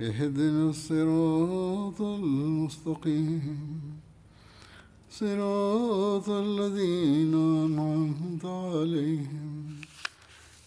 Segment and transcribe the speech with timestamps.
[0.00, 3.58] اهدنا الصراط المستقيم
[5.10, 9.80] صراط الذين أنعمت عليهم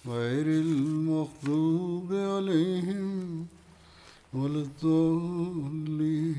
[0.07, 3.45] غير المغضوب عليهم
[4.33, 6.35] ولا الضالين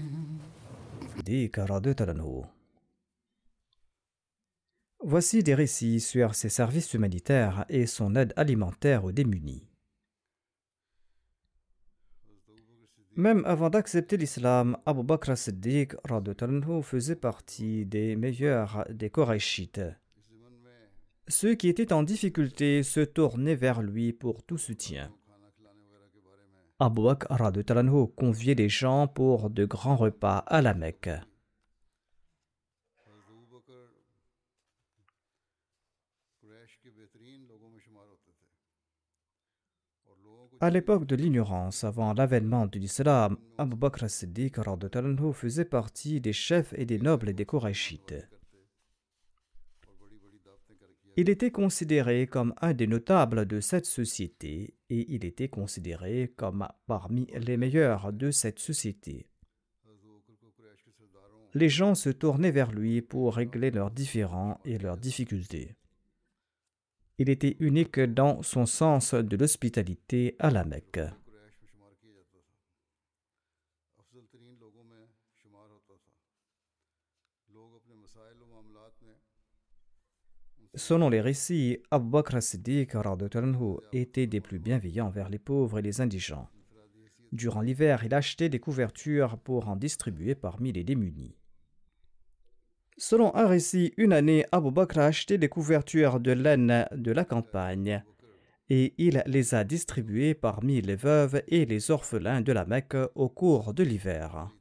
[5.02, 9.66] Voici des récits sur ses services humanitaires et son aide alimentaire aux démunis.
[13.15, 15.95] Même avant d'accepter l'islam, Abu Bakr as-Siddiq
[16.81, 19.81] faisait partie des meilleurs des Korachites.
[21.27, 25.11] Ceux qui étaient en difficulté se tournaient vers lui pour tout soutien.
[26.79, 27.35] Abu Bakr
[28.15, 31.09] conviait les gens pour de grands repas à la Mecque.
[40.63, 44.57] À l'époque de l'ignorance, avant l'avènement de l'islam, Abu Bakr as-Siddiq
[45.33, 48.13] faisait partie des chefs et des nobles des Korachites.
[51.17, 56.67] Il était considéré comme un des notables de cette société et il était considéré comme
[56.85, 59.31] parmi les meilleurs de cette société.
[61.55, 65.75] Les gens se tournaient vers lui pour régler leurs différends et leurs difficultés.
[67.21, 71.01] Il était unique dans son sens de l'hospitalité à la Mecque.
[80.73, 82.95] Selon les récits, Abu Bakr Siddiq
[83.93, 86.49] était des plus bienveillants envers les pauvres et les indigents.
[87.31, 91.35] Durant l'hiver, il achetait des couvertures pour en distribuer parmi les démunis.
[93.03, 97.25] Selon un récit, une année, Abu Bakr a acheté des couvertures de laine de la
[97.25, 98.03] campagne
[98.69, 103.27] et il les a distribuées parmi les veuves et les orphelins de la Mecque au
[103.27, 104.51] cours de l'hiver.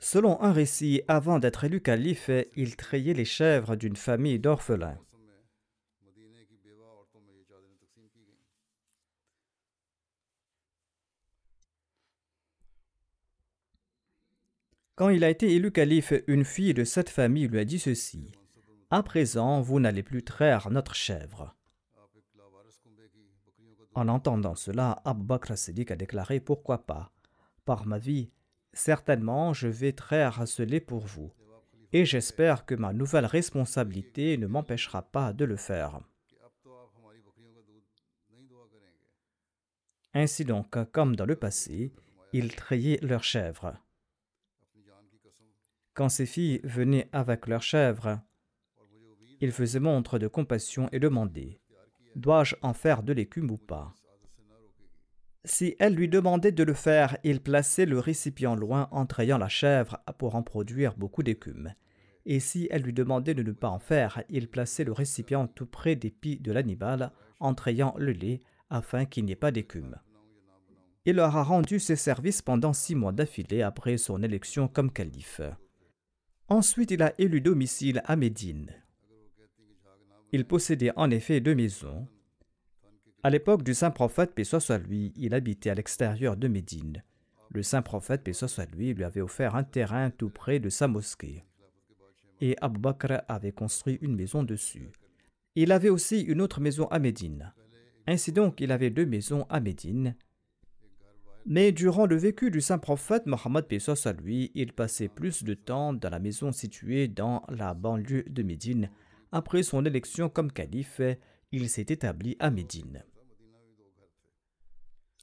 [0.00, 4.98] Selon un récit, avant d'être élu calife, il trayait les chèvres d'une famille d'orphelins.
[14.94, 18.32] Quand il a été élu calife, une fille de cette famille lui a dit ceci
[18.90, 21.54] À présent, vous n'allez plus traire notre chèvre.
[23.94, 27.12] En entendant cela, Abu Bakr a déclaré Pourquoi pas?
[27.64, 28.30] Par ma vie,
[28.72, 31.32] certainement je vais traire ce lait pour vous,
[31.92, 36.00] et j'espère que ma nouvelle responsabilité ne m'empêchera pas de le faire.
[40.14, 41.92] Ainsi donc, comme dans le passé,
[42.32, 43.76] ils trayaient leurs chèvres.
[46.00, 48.20] Quand ses filles venaient avec leurs chèvres,
[49.42, 51.60] il faisait montre de compassion et demandait
[52.16, 53.92] Dois-je en faire de l'écume ou pas?
[55.44, 59.50] Si elle lui demandait de le faire, il plaçait le récipient loin en trayant la
[59.50, 61.74] chèvre pour en produire beaucoup d'écume.
[62.24, 65.66] Et si elle lui demandait de ne pas en faire, il plaçait le récipient tout
[65.66, 69.96] près des pieds de l'animal en trayant le lait afin qu'il n'y ait pas d'écume.
[71.04, 75.42] Il leur a rendu ses services pendant six mois d'affilée après son élection comme calife.
[76.50, 78.72] Ensuite, il a élu domicile à Médine.
[80.32, 82.08] Il possédait en effet deux maisons.
[83.22, 87.04] À l'époque du saint prophète, paix soit lui, il habitait à l'extérieur de Médine.
[87.50, 90.88] Le saint prophète, paix soit lui, lui avait offert un terrain tout près de sa
[90.88, 91.44] mosquée.
[92.40, 94.90] Et Abu Bakr avait construit une maison dessus.
[95.54, 97.52] Il avait aussi une autre maison à Médine.
[98.08, 100.16] Ainsi donc, il avait deux maisons à Médine,
[101.46, 105.54] mais durant le vécu du saint prophète Mohammed Pesos à lui, il passait plus de
[105.54, 108.90] temps dans la maison située dans la banlieue de Médine,
[109.32, 111.00] après son élection comme calife,
[111.52, 113.04] il s'est établi à Médine.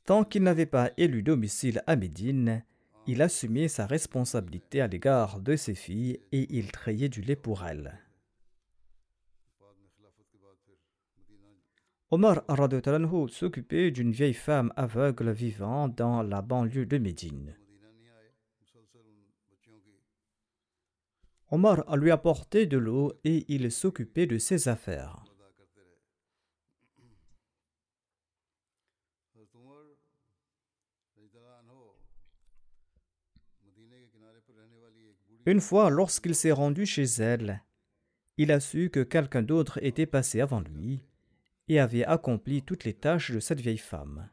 [0.06, 2.64] Tant qu'il n'avait pas élu domicile à Médine,
[3.08, 7.66] il assumait sa responsabilité à l'égard de ses filles et il trayait du lait pour
[7.66, 8.07] elles.
[12.10, 12.42] Omar
[13.30, 17.54] s'occupait d'une vieille femme aveugle vivant dans la banlieue de Médine.
[21.52, 25.26] Omar lui apportait de l'eau et il s'occupait de ses affaires.
[35.46, 37.64] Une fois, lorsqu'il s'est rendu chez elle,
[38.38, 41.02] il a su que quelqu'un d'autre était passé avant lui
[41.68, 44.30] et avait accompli toutes les tâches de cette vieille femme.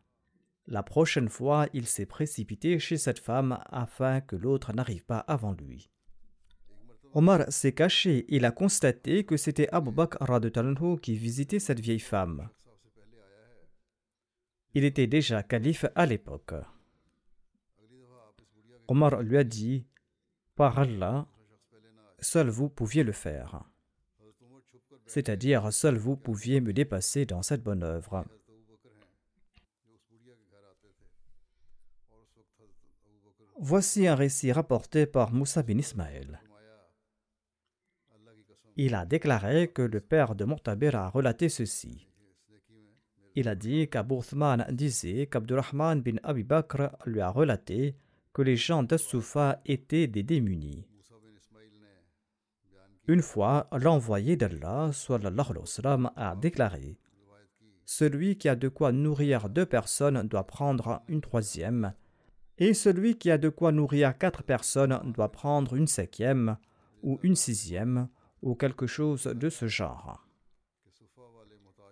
[0.66, 5.52] La prochaine fois, il s'est précipité chez cette femme afin que l'autre n'arrive pas avant
[5.52, 5.90] lui.
[7.12, 8.24] Omar s'est caché.
[8.28, 10.24] Il a constaté que c'était Abu Bakr
[11.00, 12.48] qui visitait cette vieille femme.
[14.72, 16.54] Il était déjà calife à l'époque.
[18.88, 19.86] Omar lui a dit
[20.56, 21.28] Par Allah,
[22.18, 23.64] seul vous pouviez le faire
[25.06, 28.24] c'est-à-dire seul vous pouviez me dépasser dans cette bonne œuvre.
[33.58, 36.40] Voici un récit rapporté par Moussa bin Ismaël.
[38.76, 42.08] Il a déclaré que le père de Mortabir a relaté ceci.
[43.36, 47.96] Il a dit qu'Abu Uthman disait qu'Abdurrahman bin Abi Bakr lui a relaté
[48.32, 50.86] que les gens d'Assoufa étaient des démunis.
[53.06, 54.90] Une fois, l'envoyé d'Allah
[56.16, 56.98] a déclaré
[57.84, 61.92] Celui qui a de quoi nourrir deux personnes doit prendre une troisième,
[62.56, 66.56] et celui qui a de quoi nourrir quatre personnes doit prendre une cinquième,
[67.02, 68.08] ou une sixième,
[68.40, 70.26] ou quelque chose de ce genre.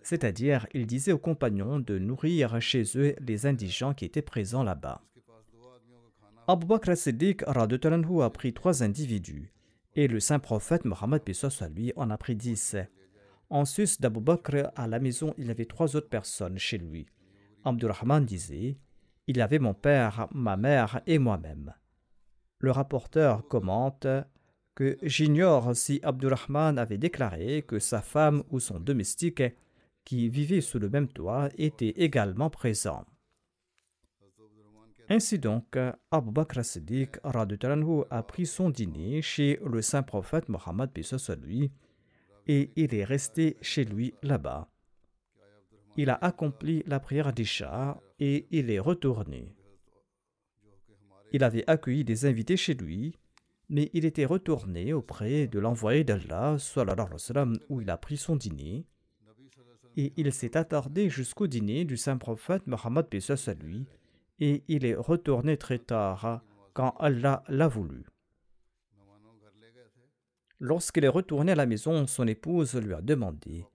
[0.02, 5.02] C'est-à-dire, il disait aux compagnons de nourrir chez eux les indigents qui étaient présents là-bas.
[6.48, 9.52] Abu Bakr Siddiq a pris trois individus
[9.94, 11.22] et le saint prophète Mohammed
[11.60, 12.76] à lui en a pris dix.
[13.50, 17.06] En sus d'Abu Bakr, à la maison, il avait trois autres personnes chez lui.
[17.64, 18.78] Abdurrahman disait
[19.26, 21.74] Il avait mon père, ma mère et moi-même.
[22.58, 24.06] Le rapporteur commente
[24.74, 29.42] que j'ignore si Abdurrahman avait déclaré que sa femme ou son domestique
[30.04, 33.04] qui vivait sous le même toit était également présent.
[35.12, 35.76] Ainsi donc,
[36.10, 40.88] Abu Bakr Siddiq a pris son dîner chez le saint prophète Mohammed
[41.44, 41.70] lui
[42.46, 44.70] et il est resté chez lui là-bas.
[45.98, 49.54] Il a accompli la prière d'Isha et il est retourné.
[51.34, 53.14] Il avait accueilli des invités chez lui,
[53.68, 56.56] mais il était retourné auprès de l'envoyé d'Allah
[57.68, 58.86] où il a pris son dîner
[59.98, 63.08] et il s'est attardé jusqu'au dîner du saint prophète Mohammed
[63.60, 63.86] lui
[64.38, 66.43] et il est retourné très tard
[66.75, 68.05] quand Allah l'a voulu.
[70.58, 73.67] Lorsqu'il est retourné à la maison, son épouse lui a demandé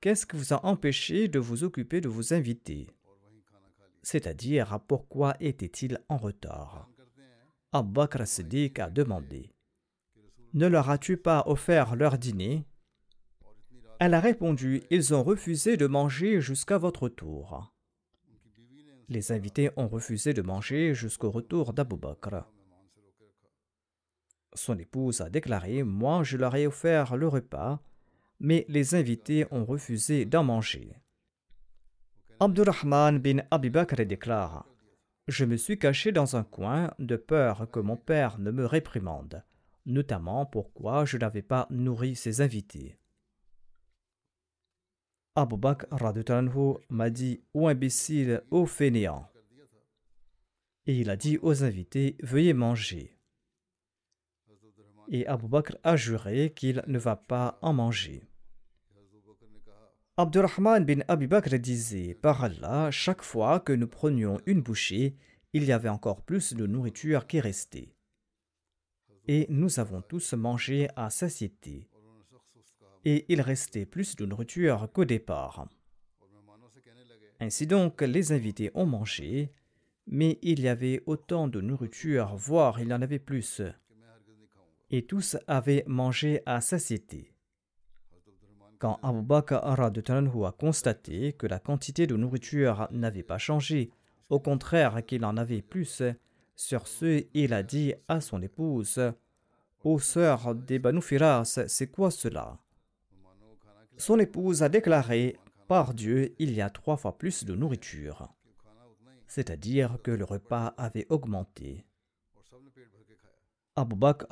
[0.00, 2.88] Qu'est-ce qui vous a empêché de vous occuper de vos invités?
[4.02, 6.88] C'est-à-dire, pourquoi était-il en retard?
[7.70, 9.50] Abu Bakr Siddiq a demandé
[10.52, 12.66] Ne leur as-tu pas offert leur dîner?
[14.00, 17.72] Elle a répondu Ils ont refusé de manger jusqu'à votre tour.
[19.08, 22.44] Les invités ont refusé de manger jusqu'au retour d'Abu Bakr.
[24.54, 27.80] Son épouse a déclaré Moi, je leur ai offert le repas,
[28.38, 30.92] mais les invités ont refusé d'en manger.
[32.40, 34.66] Abdurrahman bin Abi Bakr déclare
[35.28, 39.42] Je me suis caché dans un coin de peur que mon père ne me réprimande,
[39.86, 42.98] notamment pourquoi je n'avais pas nourri ses invités.
[45.34, 45.86] Abu Bakr
[46.90, 49.26] m'a dit Ô imbécile, ô fainéant.
[50.84, 53.16] Et il a dit aux invités Veuillez manger.
[55.08, 58.28] Et Abu Bakr a juré qu'il ne va pas en manger.
[60.18, 65.16] Abdurrahman bin Abi Bakr disait Par Allah, chaque fois que nous prenions une bouchée,
[65.54, 67.94] il y avait encore plus de nourriture qui restait.
[69.28, 71.88] Et nous avons tous mangé à satiété
[73.04, 75.68] et il restait plus de nourriture qu'au départ.
[77.40, 79.52] Ainsi donc, les invités ont mangé,
[80.06, 83.62] mais il y avait autant de nourriture, voire il y en avait plus.
[84.90, 87.32] Et tous avaient mangé à satiété.
[88.78, 93.90] Quand Abu Bakr a constaté que la quantité de nourriture n'avait pas changé,
[94.28, 96.02] au contraire qu'il en avait plus,
[96.56, 99.00] sur ce, il a dit à son épouse
[99.84, 101.00] Ô sœur des Banu
[101.56, 102.58] c'est quoi cela?
[103.96, 105.36] Son épouse a déclaré
[105.68, 108.28] Par Dieu, il y a trois fois plus de nourriture.
[109.26, 111.84] C'est-à-dire que le repas avait augmenté.
[113.74, 114.26] Abu Bakr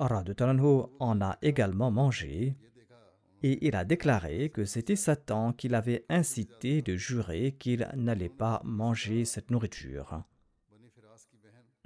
[0.99, 2.57] en a également mangé
[3.43, 8.61] et il a déclaré que c'était Satan qui l'avait incité de jurer qu'il n'allait pas
[8.64, 10.23] manger cette nourriture.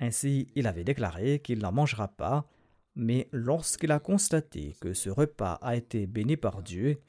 [0.00, 2.49] Ainsi, il avait déclaré qu'il n'en mangera pas,
[2.97, 7.00] mais lorsqu'il a constaté que ce repas a été béni par Dieu,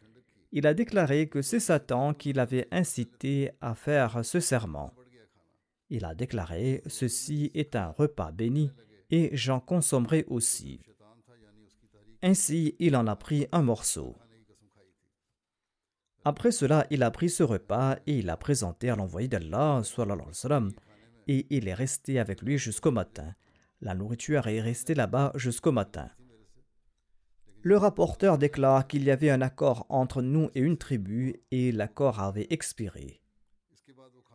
[0.55, 4.93] il a déclaré que c'est Satan qui l'avait incité à faire ce serment.
[5.89, 8.71] Il a déclaré Ceci est un repas béni
[9.12, 10.79] et j'en consommerai aussi.
[12.24, 14.15] Ainsi, il en a pris un morceau.
[16.24, 19.81] Après cela, il a pris ce repas et il l'a présenté à l'envoyé d'Allah,
[21.27, 23.35] et il est resté avec lui jusqu'au matin.
[23.81, 26.09] La nourriture est restée là-bas jusqu'au matin.
[27.65, 32.19] Le rapporteur déclare qu'il y avait un accord entre nous et une tribu et l'accord
[32.19, 33.24] avait expiré.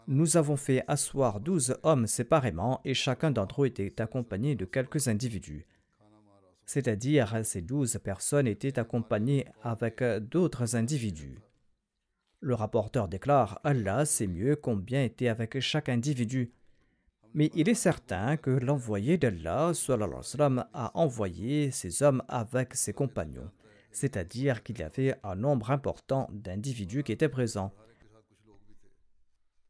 [0.08, 5.06] Nous avons fait asseoir douze hommes séparément et chacun d'entre eux était accompagné de quelques
[5.06, 5.64] individus.
[6.66, 11.38] C'est-à-dire, ces douze personnes étaient accompagnées avec d'autres individus.
[12.40, 16.52] Le rapporteur déclare Allah sait mieux combien était avec chaque individu.
[17.32, 19.72] Mais il est certain que l'envoyé d'Allah
[20.72, 23.50] a envoyé ces hommes avec ses compagnons,
[23.92, 27.72] c'est-à-dire qu'il y avait un nombre important d'individus qui étaient présents.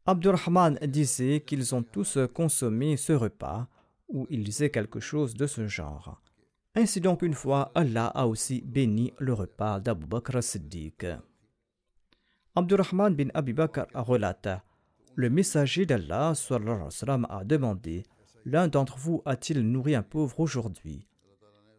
[0.07, 3.69] Abdurrahman disait qu'ils ont tous consommé ce repas,
[4.09, 6.21] ou il disait quelque chose de ce genre.
[6.75, 11.05] Ainsi donc, une fois, Allah a aussi béni le repas d'Abu Bakr Siddiq.
[12.55, 14.65] Abdurrahman bin Abi Bakr relata
[15.21, 16.33] Le messager d'Allah
[17.29, 18.05] a demandé
[18.47, 21.07] L'un d'entre vous a-t-il nourri un pauvre aujourd'hui?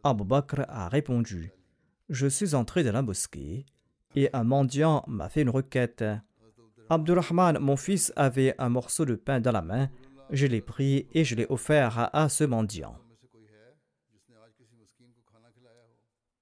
[0.04, 1.52] Abu Bakr a répondu
[2.08, 3.66] Je suis entré dans la mosquée
[4.16, 6.04] et un mendiant m'a fait une requête.
[6.92, 9.90] Abdurrahman, mon fils, avait un morceau de pain dans la main.
[10.30, 12.96] Je l'ai pris et je l'ai offert à ce mendiant.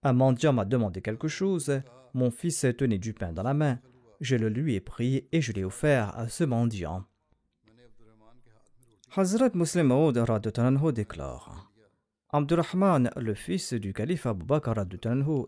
[0.04, 1.82] Un mendiant m'a demandé quelque chose.
[2.14, 3.80] Mon fils tenait du pain dans la main
[4.20, 7.06] je le lui ai pris et je l'ai offert à ce mendiant.
[9.16, 10.24] Hazrat Muslim Maud
[10.94, 11.72] déclare
[12.32, 14.86] Abdurrahman, le fils du calife Abu Bakr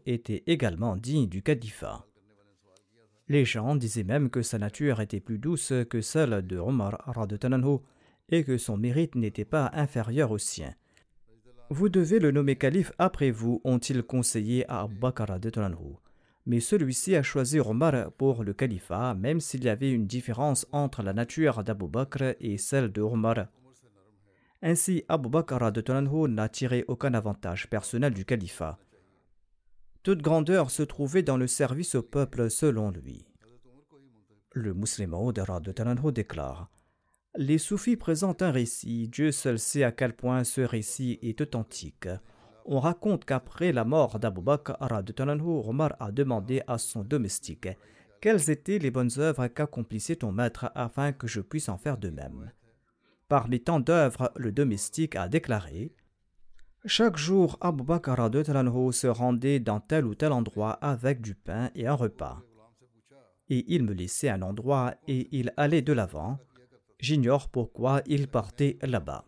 [0.08, 2.08] était également digne du califat.
[3.28, 6.98] Les gens disaient même que sa nature était plus douce que celle de Omar
[8.30, 10.74] et que son mérite n'était pas inférieur au sien.
[11.70, 15.40] Vous devez le nommer calife après vous, ont-ils conseillé à Abu Bakr
[16.45, 21.03] mais celui-ci a choisi Omar pour le califat, même s'il y avait une différence entre
[21.03, 23.48] la nature d'Abu Bakr et celle de Omar.
[24.62, 25.60] Ainsi, Abu Bakr
[26.29, 28.77] n'a tiré aucun avantage personnel du califat.
[30.03, 33.25] Toute grandeur se trouvait dans le service au peuple selon lui.
[34.53, 36.69] Le musulman de déclare
[37.36, 42.10] Les soufis présentent un récit, Dieu seul sait à quel point ce récit est authentique.
[42.65, 47.68] On raconte qu'après la mort d'Abu Bakr, Omar a demandé à son domestique
[48.22, 52.10] quelles étaient les bonnes œuvres qu'accomplissait ton maître afin que je puisse en faire de
[52.10, 52.51] même.
[53.27, 55.91] Parmi tant d'œuvres, le domestique a déclaré
[56.86, 58.15] Chaque jour, Abu Bakr
[58.91, 62.41] se rendait dans tel ou tel endroit avec du pain et un repas.
[63.50, 66.38] Et il me laissait un endroit et il allait de l'avant.
[67.00, 69.25] J'ignore pourquoi il partait là-bas.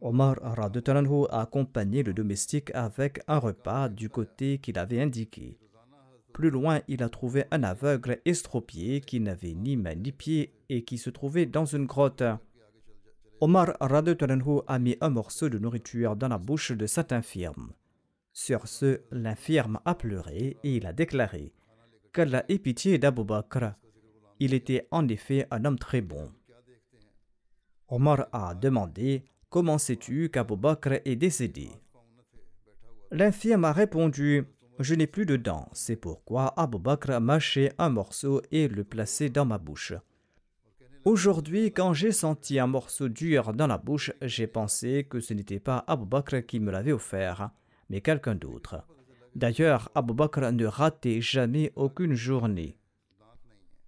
[0.00, 5.58] Omar a accompagné le domestique avec un repas du côté qu'il avait indiqué.
[6.32, 10.84] Plus loin, il a trouvé un aveugle estropié qui n'avait ni main ni pied et
[10.84, 12.22] qui se trouvait dans une grotte.
[13.40, 17.72] Omar a mis un morceau de nourriture dans la bouche de cet infirme.
[18.32, 21.52] Sur ce, l'infirme a pleuré et il a déclaré
[22.12, 23.74] qu'Allah ait pitié d'Abu Bakr.
[24.38, 26.30] Il était en effet un homme très bon.
[27.88, 31.70] Omar a demandé Comment sais-tu qu'Abu Bakr est décédé?
[33.10, 34.44] L'infirme a répondu
[34.78, 39.28] Je n'ai plus de dents, c'est pourquoi Abu Bakr mâché un morceau et le placé
[39.28, 39.92] dans ma bouche.
[41.04, 45.58] Aujourd'hui, quand j'ai senti un morceau dur dans la bouche, j'ai pensé que ce n'était
[45.58, 47.50] pas Abu Bakr qui me l'avait offert,
[47.88, 48.84] mais quelqu'un d'autre.
[49.34, 52.79] D'ailleurs, Abu Bakr ne ratait jamais aucune journée.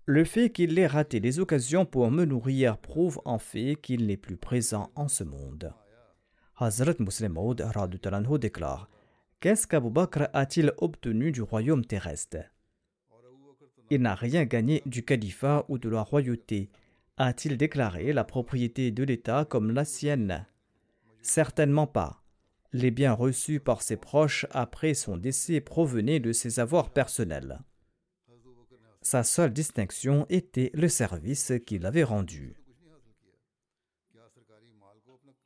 [0.06, 4.16] Le fait qu'il ait raté des occasions pour me nourrir prouve en fait qu'il n'est
[4.16, 5.72] plus présent en ce monde.
[6.56, 7.64] Hazrat Muslim Maud
[8.40, 8.90] déclare
[9.38, 12.38] Qu'est-ce qu'Abu Bakr a-t-il obtenu du royaume terrestre?
[13.90, 16.70] Il n'a rien gagné du califat ou de la royauté.
[17.16, 20.46] A-t-il déclaré la propriété de l'État comme la sienne?
[21.20, 22.24] Certainement pas.
[22.72, 27.60] Les biens reçus par ses proches après son décès provenaient de ses avoirs personnels.
[29.02, 32.54] Sa seule distinction était le service qu'il avait rendu.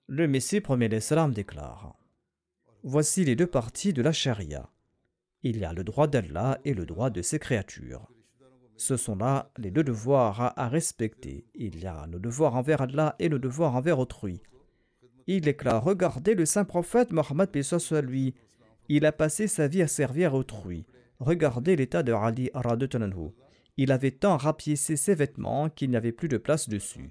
[0.09, 1.97] Le Messie premier l'Islam déclare
[2.83, 4.71] Voici les deux parties de la charia.
[5.43, 8.07] Il y a le droit d'Allah et le droit de ses créatures.
[8.77, 11.47] Ce sont là les deux devoirs à respecter.
[11.55, 14.43] Il y a le devoir envers Allah et le devoir envers autrui.
[15.27, 18.35] Il déclare Regardez le saint prophète Mohammed soit lui.
[18.91, 20.85] Il a passé sa vie à servir autrui.
[21.21, 23.33] Regardez l'état de Ali Radutanahu.
[23.79, 27.11] Il avait tant rapiécé ses vêtements qu'il n'y avait plus de place dessus.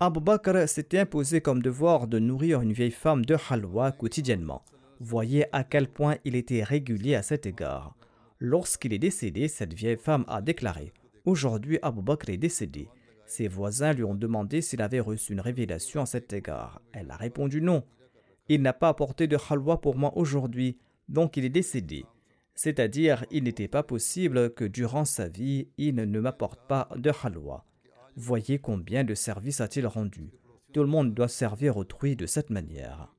[0.00, 4.62] Abu Bakr s'était imposé comme devoir de nourrir une vieille femme de halwa quotidiennement.
[5.00, 7.96] Voyez à quel point il était régulier à cet égard.
[8.38, 10.92] Lorsqu'il est décédé, cette vieille femme a déclaré
[11.24, 12.88] Aujourd'hui, Abu Bakr est décédé.
[13.26, 16.80] Ses voisins lui ont demandé s'il avait reçu une révélation à cet égard.
[16.92, 17.84] Elle a répondu non.
[18.48, 22.06] Il n'a pas apporté de halwa pour moi aujourd'hui, donc il est décédé.
[22.58, 27.64] C'est-à-dire, il n'était pas possible que durant sa vie, il ne m'apporte pas de halwa.
[28.16, 30.32] Voyez combien de services a-t-il rendu.
[30.72, 33.14] Tout le monde doit servir autrui de cette manière.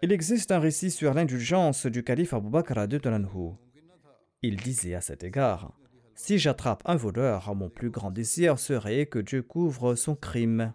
[0.00, 3.00] Il existe un récit sur l'indulgence du calife Abu Bakr de.
[4.42, 5.76] Il disait à cet égard
[6.14, 10.72] Si j'attrape un voleur, mon plus grand désir serait que Dieu couvre son crime.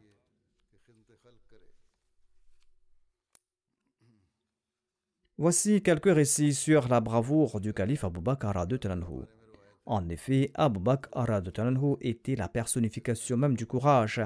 [5.40, 8.52] Voici quelques récits sur la bravoure du calife Abu Bakr.
[9.88, 11.08] En effet, Abu Bakr
[12.02, 14.22] était la personnification même du courage.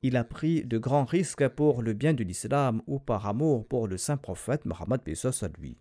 [0.00, 3.88] Il a pris de grands risques pour le bien de l'islam ou par amour pour
[3.88, 5.76] le saint prophète Mohammed à lui.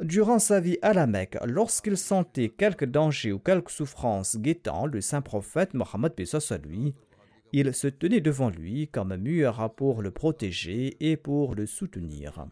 [0.00, 5.02] Durant sa vie à la Mecque, lorsqu'il sentait quelque danger ou quelque souffrance guettant le
[5.02, 6.14] saint prophète Mohammed
[6.50, 6.94] à lui,
[7.52, 12.46] il se tenait devant lui comme un mur pour le protéger et pour le soutenir.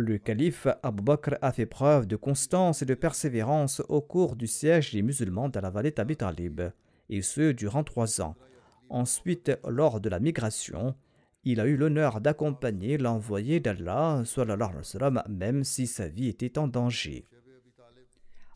[0.00, 4.46] Le calife Abu Bakr a fait preuve de constance et de persévérance au cours du
[4.46, 6.62] siège des musulmans dans la vallée d'Abi Talib,
[7.10, 8.34] et ce durant trois ans.
[8.88, 10.94] Ensuite, lors de la migration,
[11.44, 14.22] il a eu l'honneur d'accompagner l'envoyé d'Allah,
[15.28, 17.26] même si sa vie était en danger.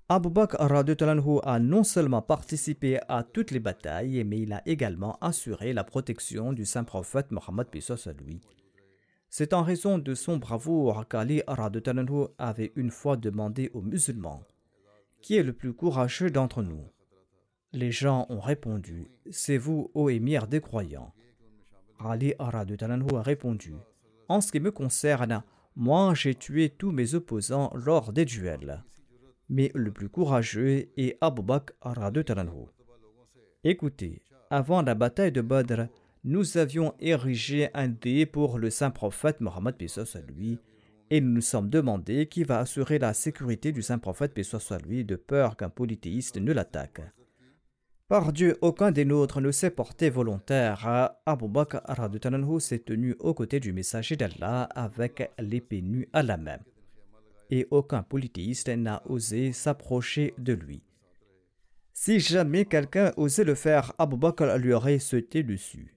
[0.09, 5.75] Abu Bakr a non seulement participé à toutes les batailles, mais il a également assuré
[5.75, 7.67] la protection du saint prophète Mohammed
[8.25, 8.41] lui.
[9.37, 11.43] C'est en raison de son bravoure qu'Ali
[12.39, 14.45] avait une fois demandé aux musulmans
[15.23, 16.85] Qui est le plus courageux d'entre nous
[17.73, 21.13] Les gens ont répondu C'est vous, ô émir des croyants.
[21.99, 22.65] Ali a
[23.25, 23.75] répondu
[24.29, 25.43] En ce qui me concerne,
[25.75, 28.85] moi j'ai tué tous mes opposants lors des duels.
[29.49, 31.73] Mais le plus courageux est Abu Bakr
[33.65, 35.89] Écoutez, avant la bataille de Badr,
[36.25, 40.59] nous avions érigé un dé pour le saint prophète Mohammed à lui,
[41.11, 44.33] et nous nous sommes demandé qui va assurer la sécurité du saint prophète
[44.71, 47.03] à lui de peur qu'un polythéiste ne l'attaque.
[48.09, 51.19] Par Dieu, aucun des nôtres ne s'est porté volontaire.
[51.27, 51.81] Abu Bakr
[52.59, 56.59] s'est tenu aux côtés du messager d'Allah avec l'épée nue à la main.
[57.51, 60.83] Et aucun polythéiste n'a osé s'approcher de lui.
[61.93, 65.95] Si jamais quelqu'un osait le faire, Abu Bakr lui aurait sauté dessus.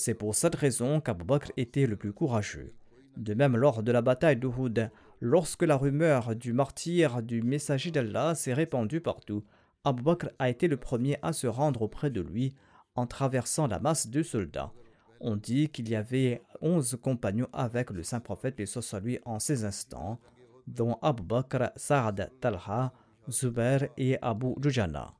[0.00, 2.72] C'est pour cette raison qu'Abu Bakr était le plus courageux.
[3.16, 8.36] De même, lors de la bataille d'Uhud, lorsque la rumeur du martyr du messager d'Allah
[8.36, 9.42] s'est répandue partout,
[9.82, 12.54] Abu Bakr a été le premier à se rendre auprès de lui
[12.94, 14.72] en traversant la masse de soldats.
[15.18, 19.40] On dit qu'il y avait onze compagnons avec le saint prophète, et soit lui, en
[19.40, 20.20] ces instants,
[20.68, 22.92] dont Abu Bakr, Saad, Talha,
[23.28, 25.17] Zubair et Abu Dujana.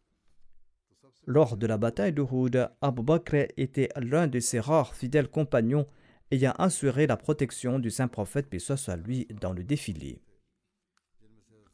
[1.30, 5.86] Lors de la bataille d'Uhud, Abu Bakr était l'un de ses rares fidèles compagnons
[6.30, 10.22] ayant assuré la protection du saint prophète, paix soit lui, dans le défilé.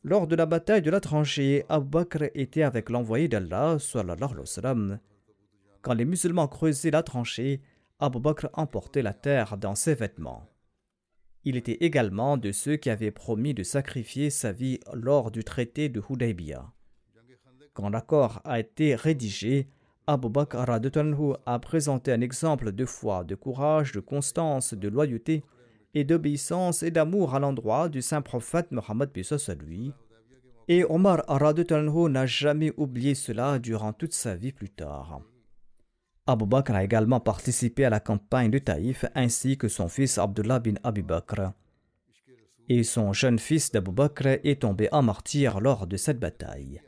[0.03, 3.77] Lors de la bataille de la tranchée, Abu Bakr était avec l'envoyé d'Allah,
[5.83, 7.63] Quand les musulmans creusaient la tranchée,
[8.01, 10.51] Abu Bakr emportait la terre dans ses vêtements.
[11.45, 15.89] Il était également de ceux qui avaient promis de sacrifier sa vie lors du traité
[15.89, 16.75] de Hudaybiyah.
[17.75, 19.69] Quand l'accord a été rédigé,
[20.07, 20.65] Abu Bakr
[21.47, 25.43] a présenté un exemple de foi, de courage, de constance, de loyauté
[25.93, 29.11] et d'obéissance et d'amour à l'endroit du saint prophète Mohammed
[29.67, 29.93] lui.
[30.69, 31.23] Et Omar
[32.09, 35.21] n'a jamais oublié cela durant toute sa vie plus tard.
[36.27, 40.61] Abu Bakr a également participé à la campagne de Taïf ainsi que son fils Abdullah
[40.61, 41.53] bin Abi Bakr.
[42.69, 46.81] Et son jeune fils d'Abu Bakr est tombé en martyr lors de cette bataille.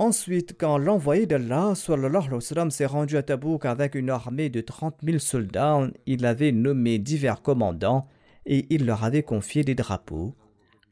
[0.00, 5.90] Ensuite, quand l'envoyé d'Allah s'est rendu à Tabouk avec une armée de 30 000 soldats,
[6.06, 8.06] il avait nommé divers commandants
[8.46, 10.36] et il leur avait confié des drapeaux.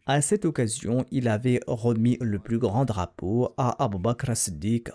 [0.06, 4.88] À cette occasion, il avait remis le plus grand drapeau à Abu Bakr Siddiq.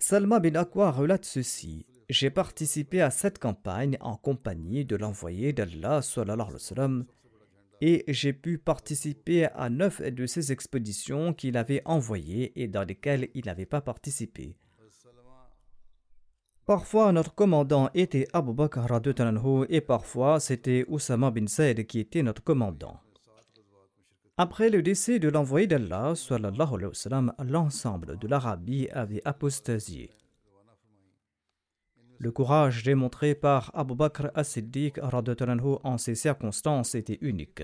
[0.00, 1.86] Salma bin Akwa relate ceci.
[2.08, 6.00] J'ai participé à cette campagne en compagnie de l'envoyé d'Allah
[7.80, 13.28] et j'ai pu participer à neuf de ces expéditions qu'il avait envoyées et dans lesquelles
[13.34, 14.56] il n'avait pas participé.
[16.66, 18.86] Parfois notre commandant était Abu Bakr
[19.68, 23.00] et parfois c'était Oussama bin Said qui était notre commandant.
[24.36, 26.14] Après le décès de l'envoyé d'Allah,
[27.38, 30.10] l'ensemble de l'Arabie avait apostasié.
[32.18, 37.62] Le courage démontré par Abu Bakr as-Siddiq en ces circonstances était unique.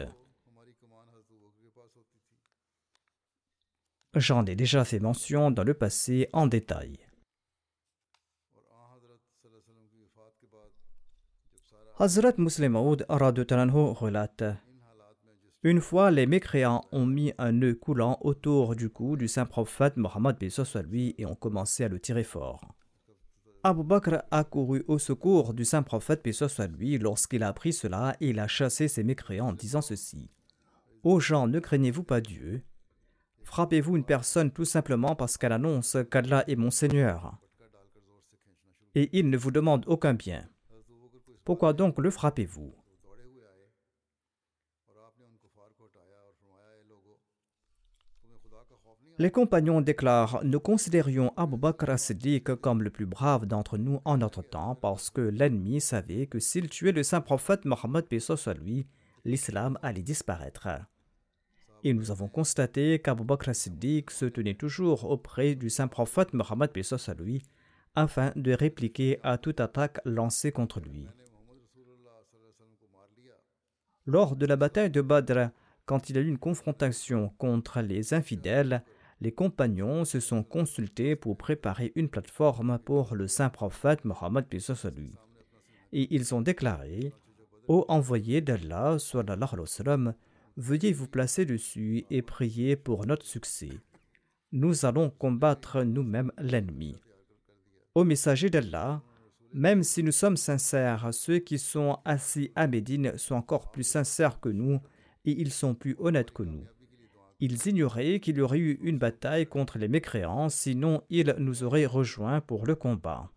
[4.15, 6.99] J'en ai déjà fait mention dans le passé en détail.
[11.99, 14.43] Hazrat Muslim Maud relate
[15.63, 19.99] une fois, les mécréants ont mis un nœud coulant autour du cou du saint prophète
[19.99, 20.39] Mohammed
[20.89, 22.75] lui et ont commencé à le tirer fort.
[23.62, 28.16] Abu Bakr a couru au secours du saint prophète soit lui lorsqu'il a appris cela
[28.20, 30.31] et il a chassé ces mécréants en disant ceci
[31.03, 32.62] Ô gens, ne craignez-vous pas Dieu?
[33.44, 37.38] Frappez-vous une personne tout simplement parce qu'elle annonce qu'Allah est mon Seigneur.
[38.94, 40.49] Et il ne vous demande aucun bien.
[41.44, 42.73] Pourquoi donc le frappez-vous?
[49.21, 54.17] Les compagnons déclarent Nous considérions Abu Bakr as-Siddiq comme le plus brave d'entre nous en
[54.17, 58.87] notre temps parce que l'ennemi savait que s'il tuait le saint prophète Mohammed soit lui,
[59.27, 60.69] l'islam allait disparaître.
[61.85, 66.71] Et nous avons constaté qu'Abu Bakr as-Siddiq se tenait toujours auprès du saint prophète Mohammed
[66.83, 67.43] soit lui
[67.95, 71.07] afin de répliquer à toute attaque lancée contre lui.
[74.07, 75.51] Lors de la bataille de Badr,
[75.85, 78.83] quand il a eu une confrontation contre les infidèles,
[79.21, 84.47] les compagnons se sont consultés pour préparer une plateforme pour le saint prophète Mohammed.
[85.93, 87.13] Et ils ont déclaré
[87.69, 88.97] Ô envoyé d'Allah,
[90.57, 93.71] veuillez vous placer dessus et prier pour notre succès.
[94.53, 96.97] Nous allons combattre nous-mêmes l'ennemi.
[97.95, 99.03] Ô messager d'Allah,
[99.53, 104.41] même si nous sommes sincères, ceux qui sont assis à Médine sont encore plus sincères
[104.41, 104.81] que nous
[105.25, 106.65] et ils sont plus honnêtes que nous.
[107.40, 111.87] Ils ignoraient qu'il y aurait eu une bataille contre les mécréants, sinon ils nous auraient
[111.87, 113.31] rejoints pour le combat.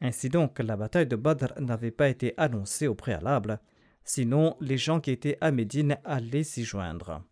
[0.00, 3.60] Ainsi donc, la bataille de Badr n'avait pas été annoncée au préalable,
[4.02, 7.22] sinon les gens qui étaient à Médine allaient s'y joindre.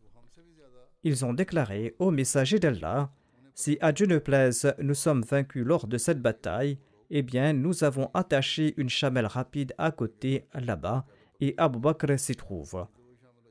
[1.03, 3.11] Ils ont déclaré au messager d'Allah
[3.55, 6.79] Si à Dieu ne plaise, nous sommes vaincus lors de cette bataille,
[7.11, 11.07] eh bien, nous avons attaché une chamelle rapide à côté, là-bas,
[11.41, 12.87] et Abu Bakr s'y trouve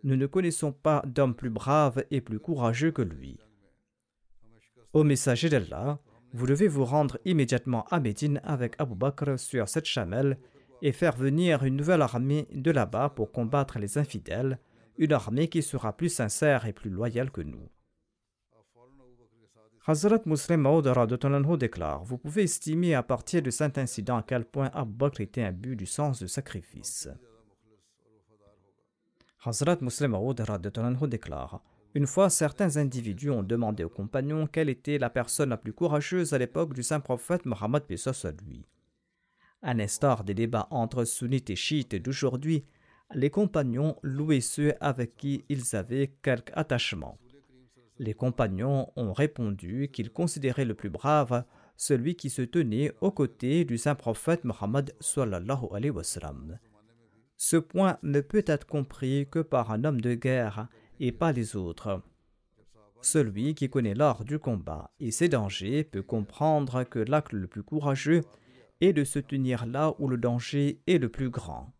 [0.03, 3.37] nous ne connaissons pas d'homme plus brave et plus courageux que lui.
[4.93, 5.99] Ô messager d'Allah,
[6.33, 10.37] vous devez vous rendre immédiatement à Médine avec Abu Bakr sur cette chamelle
[10.81, 14.59] et faire venir une nouvelle armée de là-bas pour combattre les infidèles,
[14.97, 17.69] une armée qui sera plus sincère et plus loyale que nous.
[19.89, 24.69] Hazrat Muslim Maud déclare Vous pouvez estimer à partir de cet incident à quel point
[24.73, 27.07] Abu Bakr était un but du sens de sacrifice.
[29.47, 30.41] Hazrat Muslim Aoud
[31.07, 31.61] déclare
[31.95, 36.33] Une fois, certains individus ont demandé aux compagnons quelle était la personne la plus courageuse
[36.33, 38.65] à l'époque du saint prophète Mohammed à lui.
[39.61, 42.65] À l'instar des débats entre sunnites et chiites d'aujourd'hui,
[43.15, 47.17] les compagnons louaient ceux avec qui ils avaient quelque attachement.
[47.99, 51.45] Les compagnons ont répondu qu'ils considéraient le plus brave
[51.77, 56.59] celui qui se tenait aux côtés du saint prophète Mohammed sallallahu alayhi wa sallam.
[57.37, 60.67] Ce point ne peut être compris que par un homme de guerre
[60.99, 62.01] et pas les autres.
[63.01, 67.63] Celui qui connaît l'art du combat et ses dangers peut comprendre que l'acte le plus
[67.63, 68.21] courageux
[68.81, 71.73] est de se tenir là où le danger est le plus grand.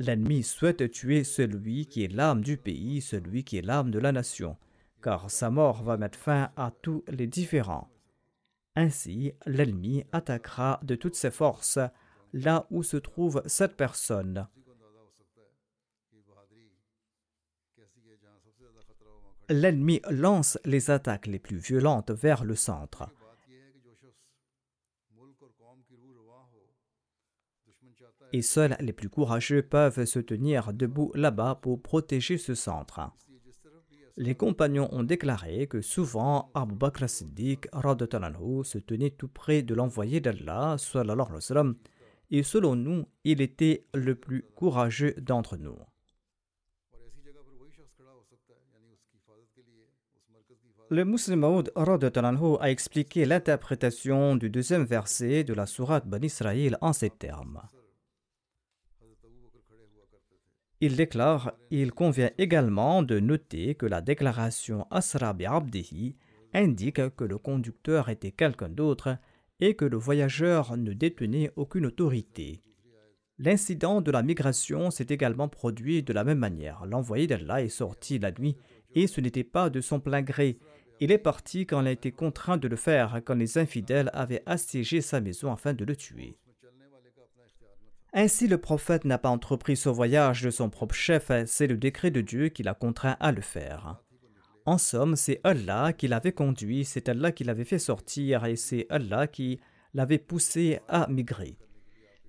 [0.00, 4.12] L'ennemi souhaite tuer celui qui est l'âme du pays, celui qui est l'âme de la
[4.12, 4.56] nation,
[5.02, 7.90] car sa mort va mettre fin à tous les différends.
[8.76, 11.80] Ainsi, l'ennemi attaquera de toutes ses forces
[12.32, 14.46] là où se trouve cette personne.
[19.50, 23.08] L'ennemi lance les attaques les plus violentes vers le centre.
[28.34, 33.00] Et seuls les plus courageux peuvent se tenir debout là-bas pour protéger ce centre.
[34.18, 40.20] Les compagnons ont déclaré que souvent Abu Bakr Siddiq se tenait tout près de l'envoyé
[40.20, 40.76] d'Allah
[42.30, 45.78] et selon nous, il était le plus courageux d'entre nous.
[50.90, 51.72] Le musulman Maud
[52.60, 57.60] a expliqué l'interprétation du deuxième verset de la sourate Ban Israël en ces termes.
[60.80, 66.16] Il déclare Il convient également de noter que la déclaration Asra bi
[66.54, 69.18] indique que le conducteur était quelqu'un d'autre
[69.60, 72.62] et que le voyageur ne détenait aucune autorité.
[73.38, 76.84] L'incident de la migration s'est également produit de la même manière.
[76.86, 78.56] L'envoyé d'Allah est sorti la nuit
[78.94, 80.58] et ce n'était pas de son plein gré.
[81.00, 84.42] Il est parti quand il a été contraint de le faire, quand les infidèles avaient
[84.46, 86.36] assiégé sa maison afin de le tuer.
[88.12, 92.10] Ainsi, le prophète n'a pas entrepris ce voyage de son propre chef, c'est le décret
[92.10, 94.02] de Dieu qui l'a contraint à le faire.
[94.68, 98.84] En somme, c'est Allah qui l'avait conduit, c'est Allah qui l'avait fait sortir et c'est
[98.90, 99.60] Allah qui
[99.94, 101.56] l'avait poussé à migrer.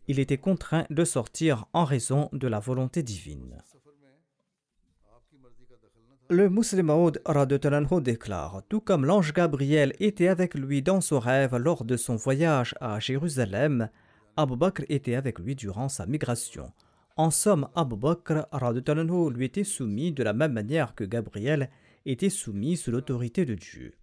[0.07, 3.57] Il était contraint de sortir en raison de la volonté divine.
[6.29, 7.21] Le musulman Maud
[8.01, 12.73] déclare Tout comme l'ange Gabriel était avec lui dans son rêve lors de son voyage
[12.79, 13.89] à Jérusalem,
[14.37, 16.71] Abu Bakr était avec lui durant sa migration.
[17.17, 18.47] En somme, Abu Bakr
[19.29, 21.69] lui était soumis de la même manière que Gabriel
[22.05, 23.93] était soumis sous l'autorité de Dieu.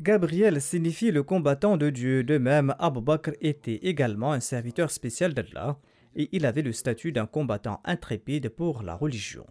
[0.00, 5.32] Gabriel signifie le combattant de Dieu, de même Abu Bakr était également un serviteur spécial
[5.32, 5.78] d'Allah
[6.14, 9.46] et il avait le statut d'un combattant intrépide pour la religion.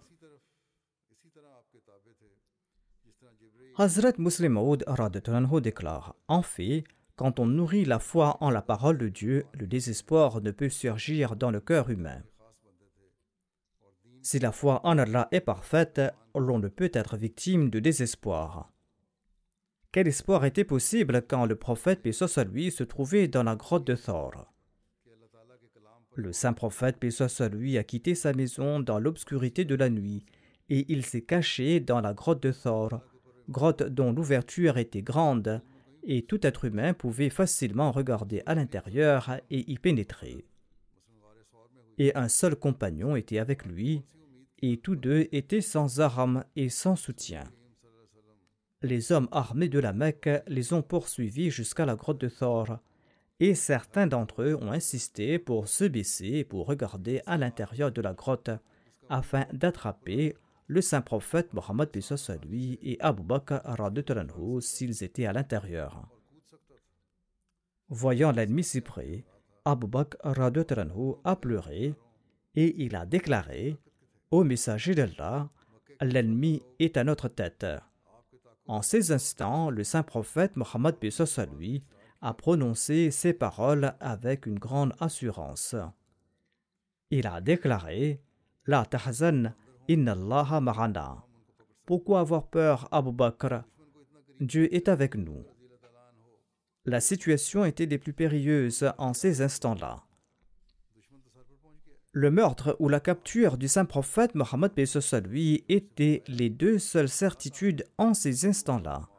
[3.78, 4.86] Hazrat Muslim Maud
[5.62, 6.84] déclare En fait,
[7.16, 11.36] quand on nourrit la foi en la parole de Dieu, le désespoir ne peut surgir
[11.36, 12.22] dans le cœur humain.
[14.26, 16.02] Si la foi en Allah est parfaite,
[16.34, 18.74] l'on ne peut être victime de désespoir.
[19.92, 22.02] Quel espoir était possible quand le prophète,
[22.36, 24.52] à lui, se trouvait dans la grotte de Thor?
[26.16, 26.98] Le saint prophète,
[27.40, 30.26] à lui, a quitté sa maison dans l'obscurité de la nuit
[30.70, 33.02] et il s'est caché dans la grotte de Thor,
[33.48, 35.62] grotte dont l'ouverture était grande
[36.02, 40.48] et tout être humain pouvait facilement regarder à l'intérieur et y pénétrer.
[41.98, 44.04] Et un seul compagnon était avec lui,
[44.62, 47.44] et tous deux étaient sans armes et sans soutien.
[48.82, 52.80] Les hommes armés de la Mecque les ont poursuivis jusqu'à la grotte de Thor,
[53.40, 58.02] et certains d'entre eux ont insisté pour se baisser et pour regarder à l'intérieur de
[58.02, 58.52] la grotte,
[59.10, 60.36] afin d'attraper
[60.68, 61.90] le saint prophète Mohammed
[62.44, 63.62] lui et Abu Bakr
[64.62, 66.08] s'ils étaient à l'intérieur.
[67.90, 69.26] Voyant l'ennemi si près,
[69.68, 70.20] Abu Bakr
[71.24, 71.96] a pleuré
[72.54, 73.78] et il a déclaré
[74.30, 75.50] Ô messager d'Allah,
[76.02, 77.66] l'ennemi est à notre tête.
[78.68, 80.96] En ces instants, le saint prophète Mohammed
[81.58, 81.84] lui
[82.22, 85.76] a prononcé ces paroles avec une grande assurance.
[87.10, 88.22] Il a déclaré
[88.68, 89.54] La tahzan
[89.88, 90.16] Inna
[90.62, 91.24] marana.
[91.86, 93.64] Pourquoi avoir peur, Abu Bakr?
[94.40, 95.44] Dieu est avec nous.
[96.86, 100.04] La situation était des plus périlleuses en ces instants-là.
[102.12, 104.72] Le meurtre ou la capture du saint prophète Mohammed
[105.30, 109.10] lui étaient les deux seules certitudes en ces instants-là.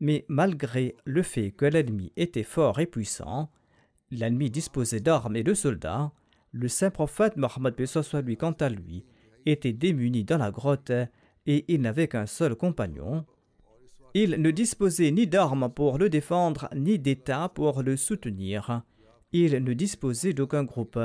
[0.00, 3.50] Mais malgré le fait que l'ennemi était fort et puissant,
[4.10, 6.12] l'ennemi disposait d'armes et de soldats,
[6.52, 7.74] le saint prophète Mohammed
[8.24, 9.04] lui quant à lui
[9.46, 10.92] était démuni dans la grotte
[11.46, 13.24] et il n'avait qu'un seul compagnon.
[14.14, 18.82] Il ne disposait ni d'armes pour le défendre, ni d'État pour le soutenir.
[19.32, 20.98] Il ne disposait d'aucun groupe.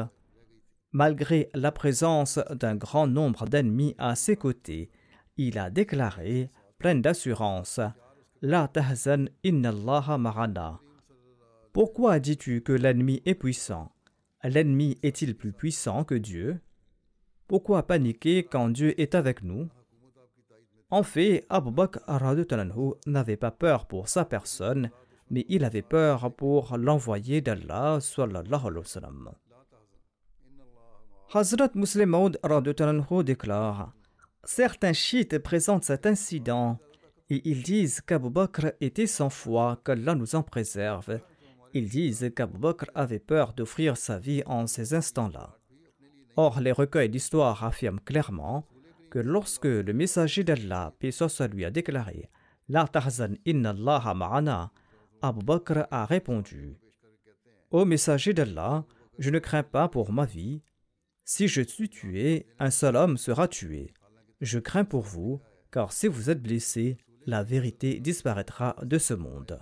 [0.91, 4.89] Malgré la présence d'un grand nombre d'ennemis à ses côtés,
[5.37, 7.79] il a déclaré, plein d'assurance,
[8.41, 10.79] La tahzan innallaha marana.
[11.73, 13.91] Pourquoi dis-tu que l'ennemi est puissant?
[14.43, 16.59] L'ennemi est-il plus puissant que Dieu?
[17.47, 19.67] Pourquoi paniquer quand Dieu est avec nous?
[20.91, 21.99] En fait, Abu Bakr
[23.07, 24.91] n'avait pas peur pour sa personne,
[25.31, 27.99] mais il avait peur pour l'envoyé d'Allah
[31.33, 32.39] Hazrat Muslim Maud
[33.23, 33.93] déclare
[34.43, 36.77] Certains chiites présentent cet incident
[37.31, 41.19] et ils disent qu'Abu Bakr était sans foi, qu'Allah nous en préserve.
[41.73, 45.57] Ils disent qu'Abu Bakr avait peur d'offrir sa vie en ces instants-là.
[46.37, 48.65] Or, les recueils d'histoire affirment clairement
[49.15, 51.11] que lorsque le messager d'Allah, paix
[51.49, 52.29] lui, a déclaré
[52.67, 54.71] La tahzan inna Allah ma'ana,
[55.21, 56.75] Abu Bakr a répondu
[57.71, 58.83] Ô messager d'Allah,
[59.17, 60.61] je ne crains pas pour ma vie.
[61.23, 63.93] Si je suis tué, un seul homme sera tué.
[64.41, 65.39] Je crains pour vous,
[65.71, 69.61] car si vous êtes blessé, la vérité disparaîtra de ce monde.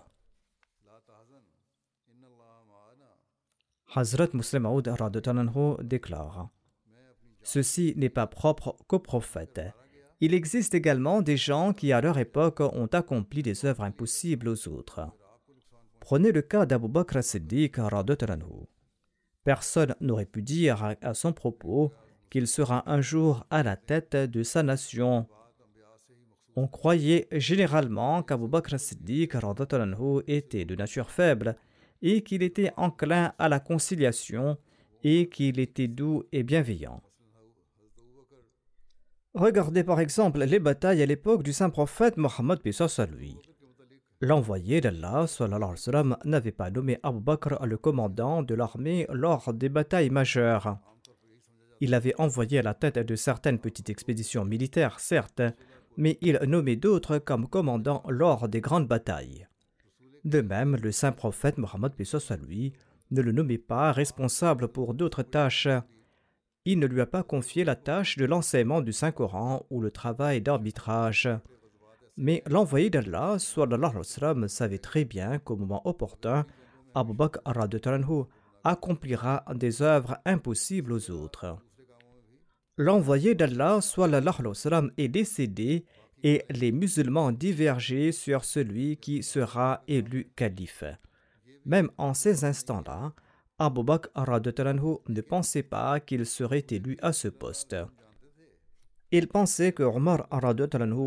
[3.94, 4.89] Hazrat Muslim Aoud
[5.84, 6.50] déclare
[7.43, 9.62] Ceci n'est pas propre qu'aux prophètes.
[10.21, 14.67] Il existe également des gens qui, à leur époque, ont accompli des œuvres impossibles aux
[14.69, 15.01] autres.
[15.99, 17.77] Prenez le cas d'Abu Bakr Siddiq.
[19.43, 21.91] Personne n'aurait pu dire à son propos
[22.29, 25.27] qu'il sera un jour à la tête de sa nation.
[26.56, 29.36] On croyait généralement qu'Abu Bakr Siddiq
[30.27, 31.58] était de nature faible
[32.01, 34.58] et qu'il était enclin à la conciliation
[35.03, 37.01] et qu'il était doux et bienveillant.
[39.34, 42.60] Regardez par exemple les batailles à l'époque du saint prophète Mohammed
[42.98, 43.38] à lui.
[44.22, 45.26] L'envoyé d'Allah
[46.24, 50.78] n'avait pas nommé Abu Bakr le commandant de l'armée lors des batailles majeures.
[51.82, 55.41] Il avait envoyé à la tête de certaines petites expéditions militaires, certes,
[55.98, 59.48] mais il nommait d'autres comme commandant lors des grandes batailles.
[60.24, 61.91] De même, le saint prophète Mohammed
[62.48, 62.72] lui
[63.12, 65.67] ne le nommait pas responsable pour d'autres tâches.
[66.65, 70.41] Il ne lui a pas confié la tâche de l'enseignement du Saint-Coran ou le travail
[70.41, 71.30] d'arbitrage.
[72.15, 76.45] Mais l'envoyé d'Allah savait très bien qu'au moment opportun,
[76.95, 77.41] Abu Bakr
[78.63, 81.58] accomplira des œuvres impossibles aux autres.
[82.78, 83.80] L'envoyé d'Allah
[84.97, 85.86] est décédé
[86.23, 90.86] et les musulmans divergeaient sur celui qui sera élu calife.
[91.65, 93.13] Même en ces instants-là,
[93.65, 94.10] Abu Bakr
[95.08, 97.78] ne pensait pas qu'il serait élu à ce poste.
[99.10, 100.28] Il pensait que Omar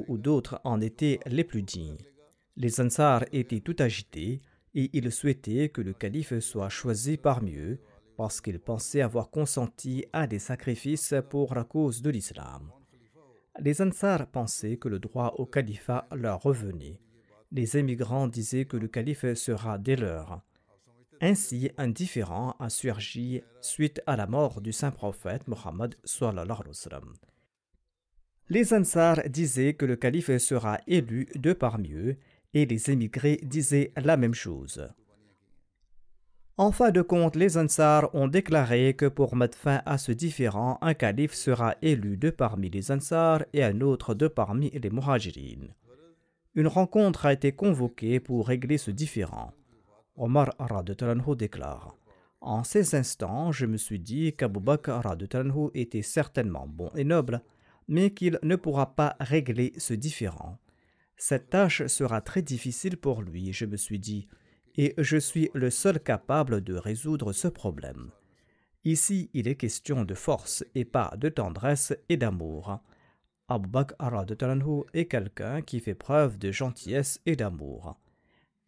[0.08, 1.98] ou d'autres en étaient les plus dignes.
[2.56, 4.40] Les Ansar étaient tout agités
[4.74, 7.78] et ils souhaitaient que le calife soit choisi parmi eux
[8.16, 12.72] parce qu'ils pensaient avoir consenti à des sacrifices pour la cause de l'islam.
[13.60, 17.02] Les Ansar pensaient que le droit au califat leur revenait.
[17.52, 20.40] Les émigrants disaient que le calife sera des leurs.
[21.20, 25.94] Ainsi, un différend a surgi suite à la mort du saint prophète Mohammed.
[28.48, 32.16] Les Ansar disaient que le calife sera élu de parmi eux
[32.54, 34.88] et les émigrés disaient la même chose.
[36.58, 40.78] En fin de compte, les Ansar ont déclaré que pour mettre fin à ce différend,
[40.80, 45.68] un calife sera élu de parmi les Ansar et un autre de parmi les Muhajirin.
[46.54, 49.52] Une rencontre a été convoquée pour régler ce différend.
[50.16, 50.54] Omar
[50.96, 51.96] Talanhu déclare
[52.40, 57.42] En ces instants, je me suis dit qu'Abu Bakr Talanhu était certainement bon et noble,
[57.88, 60.58] mais qu'il ne pourra pas régler ce différend.
[61.16, 64.28] Cette tâche sera très difficile pour lui, je me suis dit
[64.76, 68.10] et je suis le seul capable de résoudre ce problème.
[68.84, 72.80] Ici, il est question de force et pas de tendresse et d'amour.
[73.48, 73.94] Abu Bakr
[74.92, 77.98] est quelqu'un qui fait preuve de gentillesse et d'amour.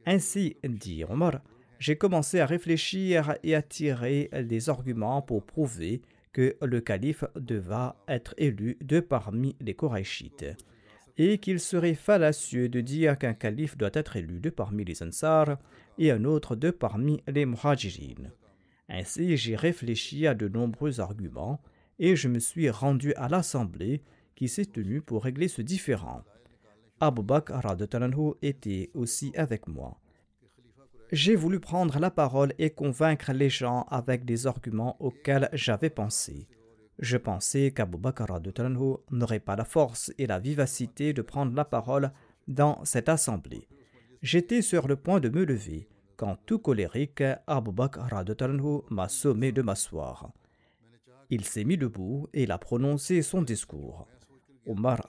[0.06, 1.40] Ainsi, dit Omar,
[1.78, 7.96] j'ai commencé à réfléchir et à tirer des arguments pour prouver que le calife devra
[8.08, 10.46] être élu de parmi les Korachites
[11.18, 15.58] et qu'il serait fallacieux de dire qu'un calife doit être élu de parmi les Ansar
[15.98, 18.30] et un autre de parmi les Muhajirin.
[18.88, 21.60] Ainsi, j'ai réfléchi à de nombreux arguments
[21.98, 24.02] et je me suis rendu à l'assemblée
[24.36, 26.22] qui s'est tenue pour régler ce différend.
[27.00, 27.60] Abu Bakr
[28.42, 29.98] était aussi avec moi.
[31.12, 36.48] J'ai voulu prendre la parole et convaincre les gens avec des arguments auxquels j'avais pensé.
[36.98, 38.26] Je pensais qu'Abu Bakr
[39.10, 42.10] n'aurait pas la force et la vivacité de prendre la parole
[42.48, 43.68] dans cette assemblée.
[44.20, 48.08] J'étais sur le point de me lever quand, tout colérique, Abu Bakr
[48.90, 50.32] m'a sommé de m'asseoir.
[51.30, 54.08] Il s'est mis debout et il a prononcé son discours.
[54.66, 55.00] Omar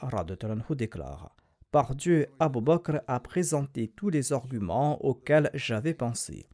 [0.75, 1.35] déclare
[1.71, 6.47] Par Dieu, Abu Bakr a présenté tous les arguments auxquels j'avais pensé.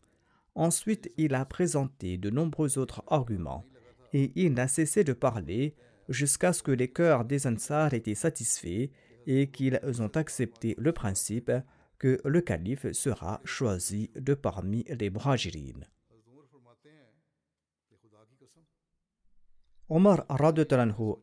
[0.55, 3.65] Ensuite, il a présenté de nombreux autres arguments
[4.11, 5.73] et il n'a cessé de parler
[6.09, 8.89] jusqu'à ce que les cœurs des Ansar étaient satisfaits
[9.25, 11.51] et qu'ils ont accepté le principe
[11.97, 15.79] que le calife sera choisi de parmi les Muhajirin.
[19.87, 20.25] Omar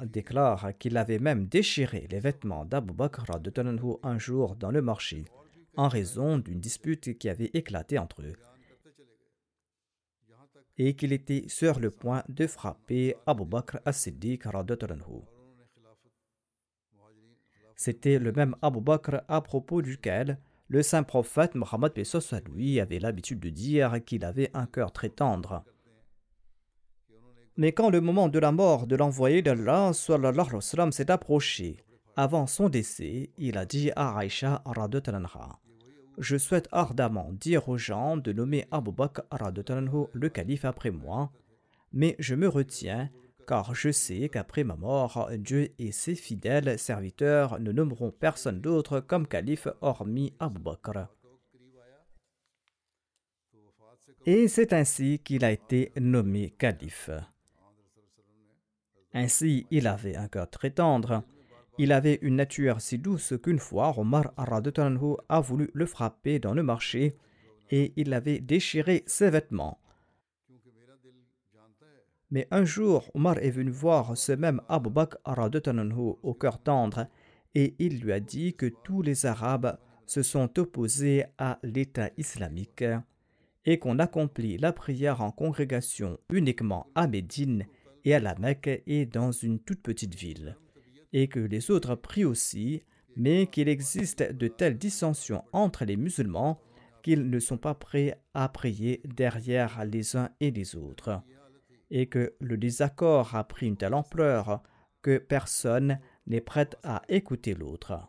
[0.05, 3.25] déclare qu'il avait même déchiré les vêtements d'Abu Bakr
[4.03, 5.25] un jour dans le marché
[5.77, 8.37] en raison d'une dispute qui avait éclaté entre eux
[10.79, 14.45] et qu'il était sur le point de frapper Abu Bakr as-Siddiq
[17.77, 20.39] C'était le même Abu Bakr à propos duquel
[20.69, 21.93] le saint prophète Mohammed
[22.49, 25.65] lui avait l'habitude de dire qu'il avait un cœur très tendre.
[27.57, 31.77] Mais quand le moment de la mort de l'envoyé d'Allah s'est approché,
[32.17, 34.63] Avant son décès, il a dit à Aïcha
[36.19, 39.23] Je souhaite ardemment dire aux gens de nommer Abu Bakr
[40.13, 41.33] le calife après moi,
[41.93, 43.11] mais je me retiens
[43.47, 49.01] car je sais qu'après ma mort, Dieu et ses fidèles serviteurs ne nommeront personne d'autre
[49.01, 51.07] comme calife hormis Abu Bakr.
[54.27, 57.11] Et c'est ainsi qu'il a été nommé calife.
[59.15, 61.23] Ainsi, il avait un cœur très tendre.
[61.79, 66.63] Il avait une nature si douce qu'une fois, Omar a voulu le frapper dans le
[66.63, 67.17] marché
[67.71, 69.79] et il avait déchiré ses vêtements.
[72.31, 75.19] Mais un jour, Omar est venu voir ce même Abu Bakr
[76.23, 77.07] au cœur tendre
[77.55, 82.85] et il lui a dit que tous les Arabes se sont opposés à l'État islamique
[83.65, 87.67] et qu'on accomplit la prière en congrégation uniquement à Médine
[88.05, 90.57] et à la Mecque et dans une toute petite ville,
[91.13, 92.83] et que les autres prient aussi,
[93.17, 96.61] mais qu'il existe de telles dissensions entre les musulmans
[97.03, 101.23] qu'ils ne sont pas prêts à prier derrière les uns et les autres,
[101.91, 104.63] et que le désaccord a pris une telle ampleur
[105.03, 108.09] que personne n'est prêt à écouter l'autre,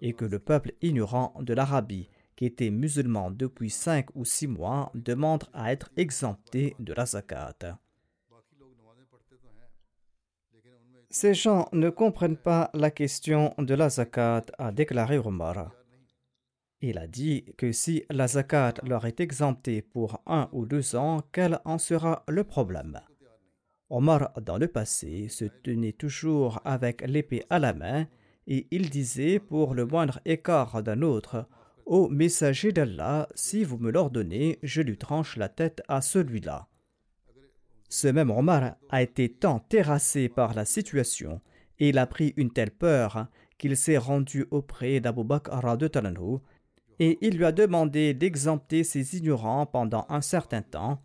[0.00, 2.08] et que le peuple ignorant de l'Arabie
[2.40, 7.78] qui était musulman depuis cinq ou six mois, demande à être exempté de la zakat.
[11.12, 15.72] Ces gens ne comprennent pas la question de la zakat, a déclaré Omar.
[16.80, 21.22] Il a dit que si la zakat leur est exemptée pour un ou deux ans,
[21.32, 23.00] quel en sera le problème?
[23.90, 28.06] Omar, dans le passé, se tenait toujours avec l'épée à la main
[28.46, 31.48] et il disait pour le moindre écart d'un autre
[31.86, 36.69] Ô messager d'Allah, si vous me l'ordonnez, je lui tranche la tête à celui-là.
[37.92, 41.40] Ce même Omar a été tant terrassé par la situation
[41.80, 43.26] et il a pris une telle peur
[43.58, 45.90] qu'il s'est rendu auprès d'Abu Bakr de
[47.00, 51.02] et il lui a demandé d'exempter ces ignorants pendant un certain temps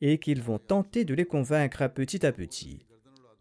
[0.00, 2.86] et qu'ils vont tenter de les convaincre petit à petit.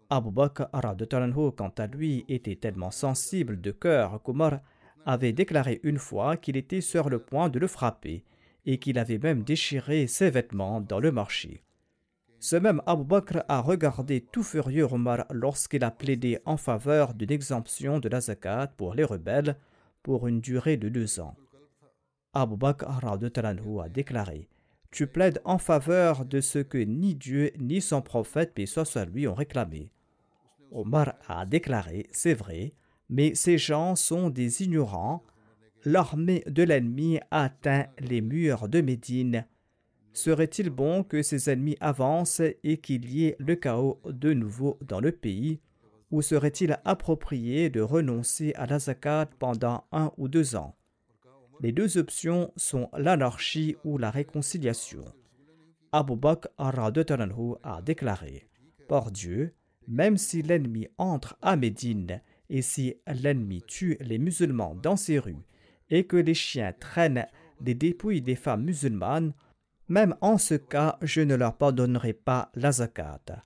[0.09, 4.61] Abu Bakr de quant à lui, était tellement sensible de cœur qu'Omar
[5.05, 8.23] avait déclaré une fois qu'il était sur le point de le frapper
[8.65, 11.61] et qu'il avait même déchiré ses vêtements dans le marché.
[12.39, 17.31] Ce même Abu Bakr a regardé tout furieux Omar lorsqu'il a plaidé en faveur d'une
[17.31, 19.57] exemption de la zakat pour les rebelles
[20.03, 21.35] pour une durée de deux ans.
[22.33, 24.47] Abu Bakr a déclaré
[24.91, 29.27] Tu plaides en faveur de ce que ni Dieu ni son prophète, paix soit lui,
[29.27, 29.91] ont réclamé.
[30.71, 32.73] Omar a déclaré C'est vrai,
[33.09, 35.23] mais ces gens sont des ignorants.
[35.85, 39.45] L'armée de l'ennemi atteint les murs de Médine.
[40.17, 44.99] Serait-il bon que ces ennemis avancent et qu'il y ait le chaos de nouveau dans
[44.99, 45.59] le pays?
[46.09, 50.75] Ou serait-il approprié de renoncer à la zakat pendant un ou deux ans?
[51.61, 55.05] Les deux options sont l'anarchie ou la réconciliation.
[55.91, 58.49] Abu Bakr a déclaré
[58.87, 59.53] Par Dieu,
[59.87, 65.45] même si l'ennemi entre à Médine et si l'ennemi tue les musulmans dans ces rues
[65.91, 67.27] et que les chiens traînent
[67.61, 69.33] des dépouilles des femmes musulmanes,
[69.89, 73.43] même en ce cas, je ne leur pardonnerai pas la zakat.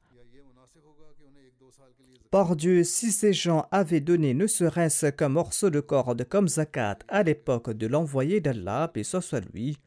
[2.29, 6.99] Par Dieu, si ces gens avaient donné ne serait-ce qu'un morceau de corde comme zakat
[7.09, 9.77] à l'époque de l'envoyé d'Allah, et ce soit lui,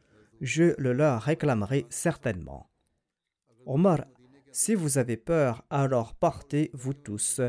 [0.40, 2.68] je le leur réclamerai certainement.
[3.64, 4.04] Omar,
[4.52, 7.40] si vous avez peur, alors partez, vous tous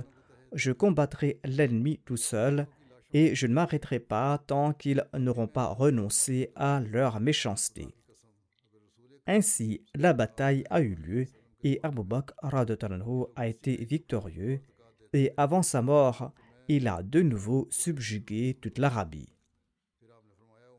[0.56, 2.68] je combattrai l'ennemi tout seul,
[3.14, 7.88] et je ne m'arrêterai pas tant qu'ils n'auront pas renoncé à leur méchanceté.
[9.28, 11.26] Ainsi, la bataille a eu lieu
[11.64, 12.34] et Abu Bakr
[13.36, 14.62] a été victorieux,
[15.14, 16.32] et avant sa mort,
[16.68, 19.30] il a de nouveau subjugué toute l'Arabie.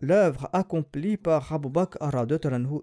[0.01, 1.99] L'œuvre accomplie par Abu Bakr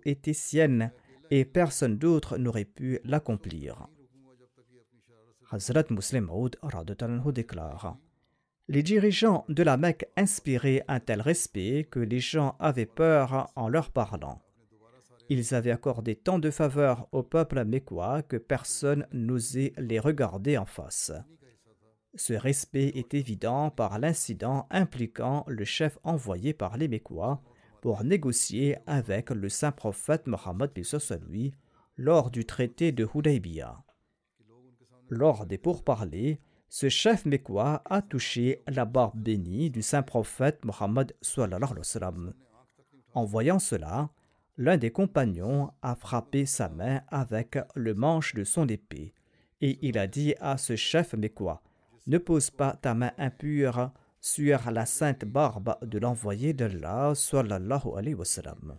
[0.04, 0.92] était sienne
[1.32, 3.88] et personne d'autre n'aurait pu l'accomplir.
[5.52, 6.58] Hazrat Muslim Maud
[7.34, 7.98] déclare
[8.68, 13.70] Les dirigeants de la Mecque inspiraient un tel respect que les gens avaient peur en
[13.70, 14.42] leur parlant.
[15.30, 20.66] Ils avaient accordé tant de faveurs au peuple mécois que personne n'osait les regarder en
[20.66, 21.12] face.
[22.16, 27.42] Ce respect est évident par l'incident impliquant le chef envoyé par les Mécois
[27.82, 30.72] pour négocier avec le saint prophète Mohammed
[31.28, 31.54] lui
[31.98, 33.84] lors du traité de Hudaybiyah.
[35.10, 41.16] Lors des pourparlers, ce chef mécois a touché la barbe bénie du saint prophète Mohammed.
[43.14, 44.10] En voyant cela,
[44.58, 49.14] l'un des compagnons a frappé sa main avec le manche de son épée,
[49.62, 51.64] et il a dit à ce chef mécois
[52.08, 58.16] Ne pose pas ta main impure sur la sainte barbe de l'envoyé d'Allah sallallahu alayhi
[58.16, 58.78] wa sallam.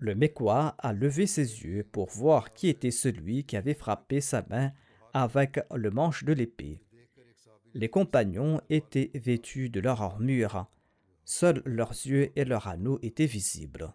[0.00, 4.44] Le Mekwa a levé ses yeux pour voir qui était celui qui avait frappé sa
[4.48, 4.72] main
[5.12, 6.80] avec le manche de l'épée.
[7.74, 10.66] Les compagnons étaient vêtus de leur armure.
[11.30, 13.92] Seuls leurs yeux et leurs anneaux étaient visibles.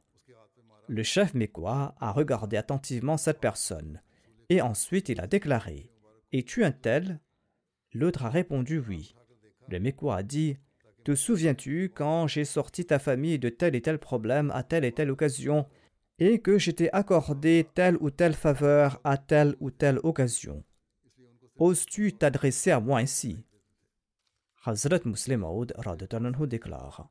[0.87, 4.03] Le chef Mekwa a regardé attentivement cette personne
[4.49, 5.89] et ensuite il a déclaré
[6.31, 7.19] Es-tu un tel?
[7.91, 9.15] L'autre a répondu oui.
[9.67, 10.57] Le Mekwa a dit
[11.05, 14.91] Te souviens-tu quand j'ai sorti ta famille de tel et tel problème à telle et
[14.91, 15.65] telle occasion
[16.19, 20.63] et que j'étais accordé telle ou telle faveur à telle ou telle occasion?
[21.57, 23.43] Oses-tu t'adresser à moi ainsi?
[24.63, 25.43] Hazrat Muslim
[26.45, 27.09] déclare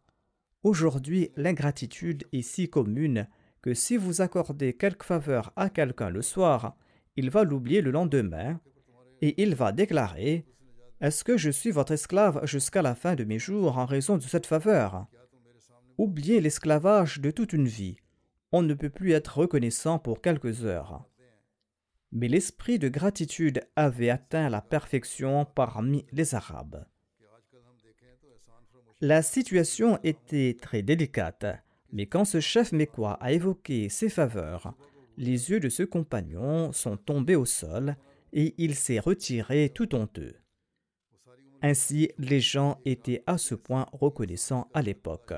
[0.62, 3.26] Aujourd'hui, l'ingratitude est si commune
[3.62, 6.76] que si vous accordez quelque faveur à quelqu'un le soir,
[7.16, 8.60] il va l'oublier le lendemain
[9.20, 10.46] et il va déclarer
[11.00, 14.22] Est-ce que je suis votre esclave jusqu'à la fin de mes jours en raison de
[14.22, 15.06] cette faveur?
[15.98, 17.96] Oubliez l'esclavage de toute une vie.
[18.52, 21.08] On ne peut plus être reconnaissant pour quelques heures.
[22.12, 26.84] Mais l'esprit de gratitude avait atteint la perfection parmi les Arabes.
[29.04, 31.44] La situation était très délicate.
[31.92, 34.74] Mais quand ce chef mécois a évoqué ses faveurs,
[35.16, 37.96] les yeux de ce compagnon sont tombés au sol
[38.32, 40.36] et il s'est retiré tout honteux.
[41.62, 45.34] Ainsi, les gens étaient à ce point reconnaissants à l'époque.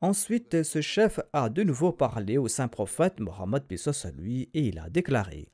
[0.00, 4.80] Ensuite, ce chef a de nouveau parlé au saint prophète Mohammed à lui et il
[4.80, 5.48] a déclaré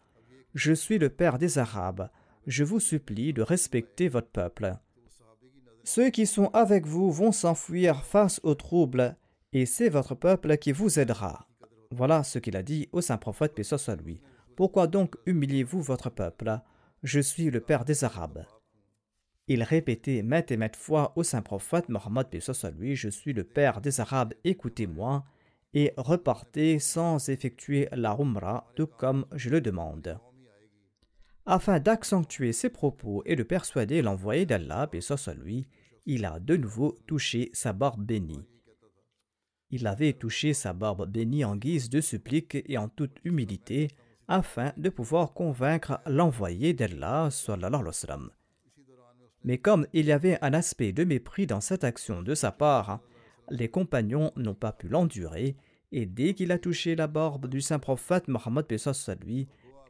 [0.54, 2.08] Je suis le père des Arabes,
[2.46, 4.78] je vous supplie de respecter votre peuple.
[5.84, 9.16] Ceux qui sont avec vous vont s'enfuir face aux troubles
[9.52, 11.46] et c'est votre peuple qui vous aidera.
[11.90, 13.98] Voilà ce qu'il a dit au saint prophète, paix soit.
[14.56, 16.58] Pourquoi donc humiliez-vous votre peuple?
[17.02, 18.46] Je suis le père des Arabes.
[19.46, 23.44] Il répétait maintes et maintes fois au saint prophète Mohammed, paix soit Je suis le
[23.44, 25.24] père des Arabes, écoutez-moi,
[25.74, 30.18] et repartez sans effectuer la rumra, tout comme je le demande.
[31.46, 35.66] Afin d'accentuer ses propos et de persuader l'envoyé d'Allah, soit lui,
[36.06, 38.46] il a de nouveau touché sa barbe bénie.
[39.70, 43.88] Il avait touché sa barbe bénie en guise de supplique et en toute humilité
[44.28, 47.28] afin de pouvoir convaincre l'envoyé d'Allah.
[49.42, 53.00] Mais comme il y avait un aspect de mépris dans cette action de sa part,
[53.50, 55.56] les compagnons n'ont pas pu l'endurer
[55.92, 58.66] et dès qu'il a touché la barbe du saint prophète Mohammed
[59.22, 59.46] lui,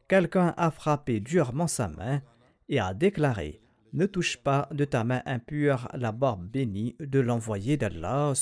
[0.07, 2.21] quelqu'un a frappé durement sa main
[2.69, 3.61] et a déclaré
[3.95, 8.33] ne touche pas de ta main impure la barbe bénie de l'envoyé d'Allah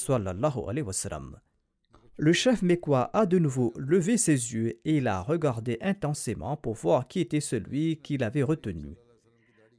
[2.18, 6.74] Le chef Mekwa a de nouveau levé ses yeux et il a regardé intensément pour
[6.74, 8.96] voir qui était celui qu'il avait retenu.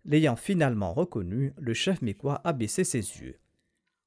[0.05, 3.41] L'ayant finalement reconnu, le chef Mekwa a baissé ses yeux.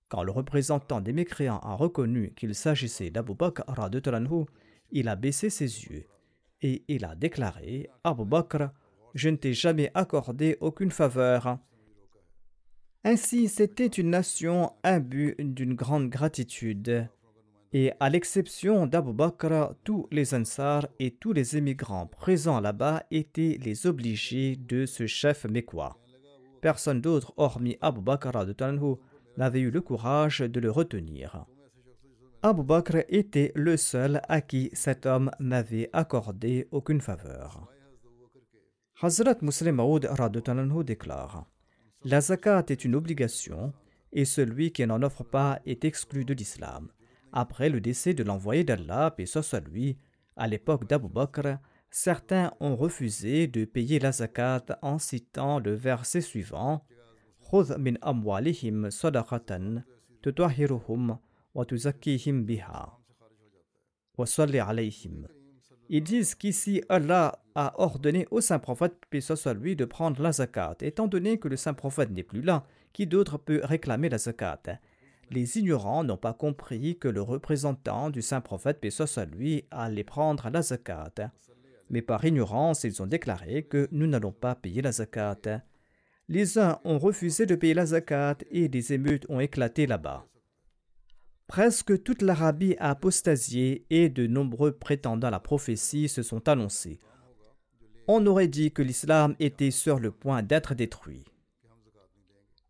[0.07, 3.65] Quand le représentant des mécréants a reconnu qu'il s'agissait d'Abu Bakr,
[4.91, 6.05] il a baissé ses yeux
[6.61, 8.69] et il a déclaré Abu Bakr,
[9.13, 11.57] je ne t'ai jamais accordé aucune faveur.
[13.03, 17.07] Ainsi, c'était une nation imbue d'une grande gratitude.
[17.73, 23.57] Et à l'exception d'Abu Bakr, tous les Ansar et tous les émigrants présents là-bas étaient
[23.61, 25.97] les obligés de ce chef mécois.
[26.61, 28.95] Personne d'autre, hormis Abu Bakr de Tanhu,
[29.37, 31.45] n'avait eu le courage de le retenir.
[32.43, 37.67] Abu Bakr était le seul à qui cet homme n'avait accordé aucune faveur.
[39.01, 40.07] Hazrat Muslim Aoud
[40.85, 41.47] déclare
[42.03, 43.73] La zakat est une obligation
[44.13, 46.89] et celui qui n'en offre pas est exclu de l'islam.
[47.33, 49.97] Après le décès de l'envoyé d'Allah, et ce soit lui,
[50.35, 51.57] à l'époque d'Abu Bakr,
[51.89, 56.85] certains ont refusé de payer la zakat en citant le verset suivant
[57.77, 59.83] min amwalihim sadaqatan
[61.56, 62.98] وتزكيهم بها
[64.18, 65.26] وصل عليهم
[65.94, 70.32] ils disent qu'ici Allah a ordonné au saint prophète, puis soit lui, de prendre la
[70.32, 70.76] zakat.
[70.80, 72.64] Étant donné que le saint prophète n'est plus là,
[72.94, 74.62] qui d'autre peut réclamer la zakat
[75.30, 80.02] Les ignorants n'ont pas compris que le représentant du saint prophète, puis soit lui, allait
[80.02, 81.30] prendre la zakat.
[81.90, 85.62] Mais par ignorance, ils ont déclaré que nous n'allons pas payer la zakat.
[86.26, 90.26] Les uns ont refusé de payer la zakat et des émeutes ont éclaté là-bas.
[91.47, 96.99] Presque toute l'Arabie a apostasié et de nombreux prétendants à la prophétie se sont annoncés.
[98.09, 101.23] On aurait dit que l'islam était sur le point d'être détruit.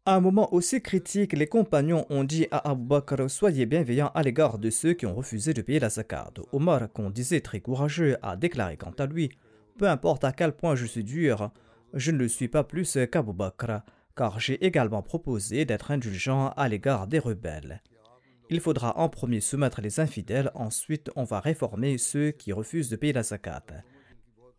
[0.05, 4.21] À un moment aussi critique, les compagnons ont dit à Abu Bakr Soyez bienveillant à
[4.21, 6.31] l'égard de ceux qui ont refusé de payer la zakat.
[6.53, 9.31] Omar, qu'on disait très courageux, a déclaré quant à lui
[9.77, 11.51] Peu importe à quel point je suis dur,
[11.93, 13.81] je ne le suis pas plus qu'Abu Bakr,
[14.15, 17.81] car j'ai également proposé d'être indulgent à l'égard des rebelles.
[18.49, 22.95] Il faudra en premier soumettre les infidèles, ensuite on va réformer ceux qui refusent de
[22.95, 23.63] payer la zakat.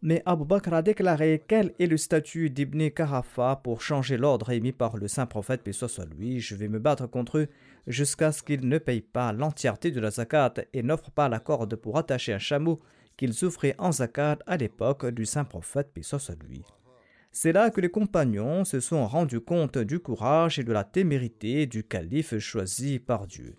[0.03, 4.73] Mais Abu Bakr a déclaré quel est le statut d'Ibn Karafa pour changer l'ordre émis
[4.73, 6.39] par le saint prophète, paix soit lui.
[6.39, 7.49] Je vais me battre contre eux
[7.87, 11.75] jusqu'à ce qu'ils ne payent pas l'entièreté de la zakat et n'offrent pas la corde
[11.75, 12.81] pour attacher un chameau
[13.17, 16.63] qu'ils offraient en zakat à l'époque du saint prophète, paix soit lui.
[17.33, 21.67] C'est là que les compagnons se sont rendus compte du courage et de la témérité
[21.67, 23.57] du calife choisi par Dieu.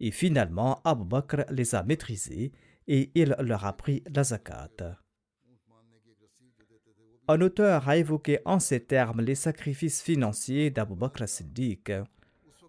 [0.00, 2.52] Et finalement, Abu Bakr les a maîtrisés
[2.86, 4.98] et il leur a pris la zakat.
[7.30, 11.92] Un auteur a évoqué en ces termes les sacrifices financiers d'Abu Bakr Siddiq.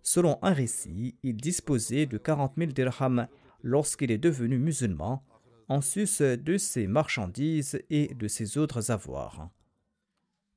[0.04, 3.28] Selon un récit, il disposait de 40 000 dirhams
[3.62, 5.24] lorsqu'il est devenu musulman,
[5.70, 9.50] en sus de ses marchandises et de ses autres avoirs.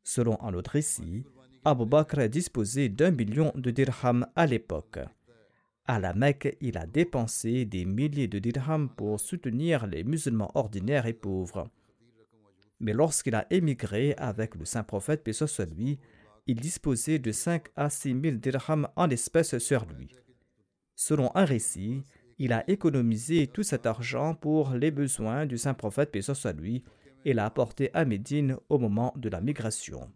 [0.02, 1.24] Selon un autre récit,
[1.64, 4.98] Abu Bakr disposait d'un million de dirhams à l'époque.
[5.84, 11.06] À la Mecque, il a dépensé des milliers de dirhams pour soutenir les musulmans ordinaires
[11.06, 11.68] et pauvres.
[12.78, 15.32] Mais lorsqu'il a émigré avec le saint prophète, paix
[15.76, 15.98] lui,
[16.46, 20.14] il disposait de 5 à 6 000 dirhams en espèces sur lui.
[20.94, 22.02] Selon un récit,
[22.38, 26.20] il a économisé tout cet argent pour les besoins du saint prophète, paix
[26.56, 26.84] lui,
[27.24, 30.10] et l'a apporté à Médine au moment de la migration.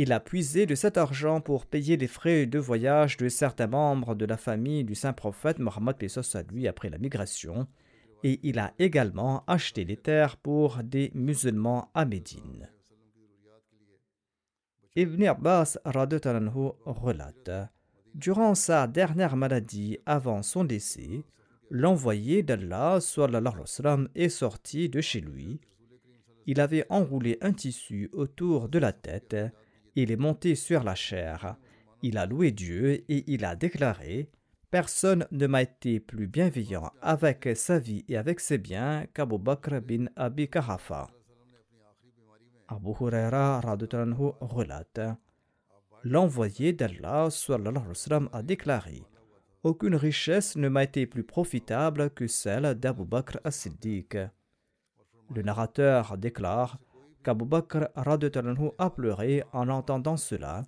[0.00, 4.14] Il a puisé de cet argent pour payer les frais de voyage de certains membres
[4.14, 7.66] de la famille du saint prophète Mohammed à lui après la migration,
[8.22, 12.70] et il a également acheté des terres pour des musulmans à Médine.
[14.94, 17.50] Ibn Abbas relate.
[18.14, 21.24] Durant sa dernière maladie avant son décès,
[21.70, 23.00] l'envoyé d'Allah
[24.14, 25.60] est sorti de chez lui.
[26.46, 29.34] Il avait enroulé un tissu autour de la tête,
[30.02, 31.56] il est monté sur la chair,
[32.02, 34.30] il a loué Dieu et il a déclaré
[34.70, 39.80] Personne ne m'a été plus bienveillant avec sa vie et avec ses biens qu'Abu Bakr
[39.80, 41.08] bin Abi Kahafa.
[42.68, 43.60] Abu Huraira
[44.40, 45.00] relate
[46.04, 47.28] L'envoyé d'Allah
[48.32, 49.02] a déclaré
[49.64, 54.16] Aucune richesse ne m'a été plus profitable que celle d'Abu Bakr as-Siddiq.
[55.34, 56.78] Le narrateur déclare
[57.22, 60.62] qu'Abu Bakr a pleuré en entendant cela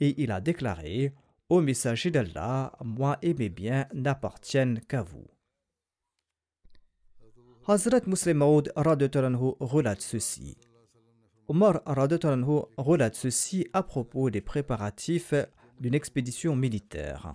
[0.00, 1.12] et il a déclaré
[1.50, 5.26] Ô messager d'Allah, moi et mes biens n'appartiennent qu'à vous.
[7.66, 8.72] Hazrat Muslim Maud
[9.60, 10.56] relate ceci.
[11.48, 15.34] Omar relate ceci à propos des préparatifs
[15.80, 17.34] d'une expédition militaire.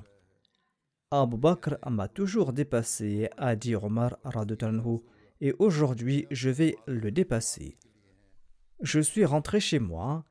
[1.11, 4.17] Abu Bakr m'a toujours dépassé, a dit Omar
[5.41, 7.77] et aujourd'hui je vais le dépasser.
[8.81, 10.23] Je suis rentré chez moi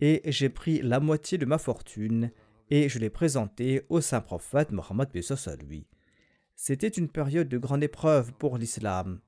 [0.00, 2.30] et j'ai pris la moitié de ma fortune
[2.68, 5.08] et je l'ai présenté au saint prophète Mohammed
[5.46, 5.86] à lui.
[6.54, 9.20] C'était une période de grande épreuve pour l'islam.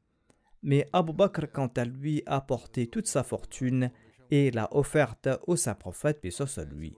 [0.62, 3.90] Mais Abu Bakr, quant à lui, a apporté toute sa fortune
[4.30, 6.22] et l'a offerte au saint prophète
[6.56, 6.94] à lui.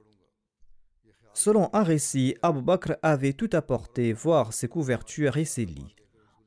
[1.33, 5.95] Selon un récit, Abu Bakr avait tout apporté, voire ses couvertures et ses lits.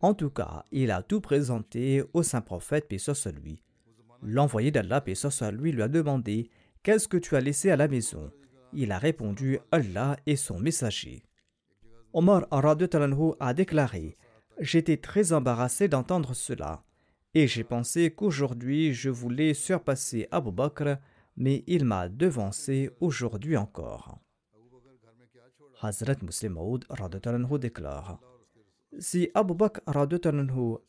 [0.01, 3.63] En tout cas, il a tout présenté au saint prophète, soit lui.
[4.21, 5.13] L'envoyé d'Allah, paix
[5.51, 6.49] lui, lui a demandé
[6.83, 8.31] Qu'est-ce que tu as laissé à la maison?
[8.73, 11.23] Il a répondu Allah et son messager.
[12.13, 14.17] Omar a déclaré
[14.59, 16.83] J'étais très embarrassé d'entendre cela,
[17.33, 20.97] et j'ai pensé qu'aujourd'hui je voulais surpasser Abu Bakr,
[21.37, 24.19] mais il m'a devancé aujourd'hui encore.
[25.81, 26.85] Hazrat Muslim Maud
[27.59, 28.19] déclare
[28.99, 29.81] si Abu Bakr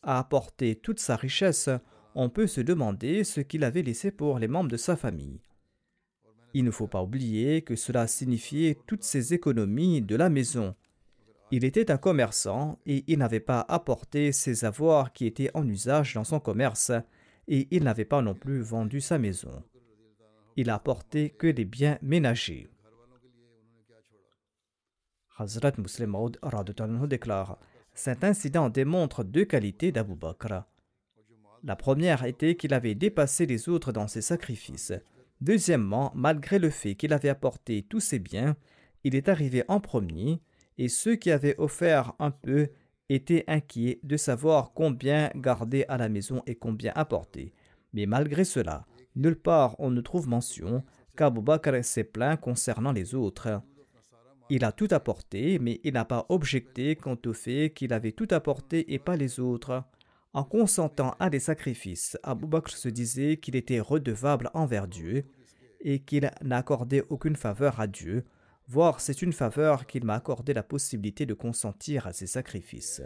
[0.02, 1.70] a apporté toute sa richesse,
[2.14, 5.40] on peut se demander ce qu'il avait laissé pour les membres de sa famille.
[6.54, 10.74] Il ne faut pas oublier que cela signifiait toutes ses économies de la maison.
[11.50, 16.14] Il était un commerçant et il n'avait pas apporté ses avoirs qui étaient en usage
[16.14, 16.92] dans son commerce
[17.48, 19.62] et il n'avait pas non plus vendu sa maison.
[20.56, 22.68] Il a apporté que des biens ménagers.
[25.38, 26.38] Hazrat Muslim Maud
[27.08, 27.58] déclare
[27.94, 30.64] cet incident démontre deux qualités d'Abu Bakr.
[31.64, 34.92] La première était qu'il avait dépassé les autres dans ses sacrifices.
[35.40, 38.56] Deuxièmement, malgré le fait qu'il avait apporté tous ses biens,
[39.04, 40.40] il est arrivé en premier,
[40.78, 42.68] et ceux qui avaient offert un peu
[43.08, 47.52] étaient inquiets de savoir combien garder à la maison et combien apporter.
[47.92, 50.82] Mais malgré cela, nulle part on ne trouve mention
[51.16, 53.60] qu'Abu Bakr s'est plaint concernant les autres.
[54.48, 58.28] Il a tout apporté, mais il n'a pas objecté quant au fait qu'il avait tout
[58.30, 59.84] apporté et pas les autres.
[60.34, 65.24] En consentant à des sacrifices, Abu Bakr se disait qu'il était redevable envers Dieu,
[65.82, 68.24] et qu'il n'a accordé aucune faveur à Dieu,
[68.68, 73.02] voire c'est une faveur qu'il m'a accordé la possibilité de consentir à ses sacrifices.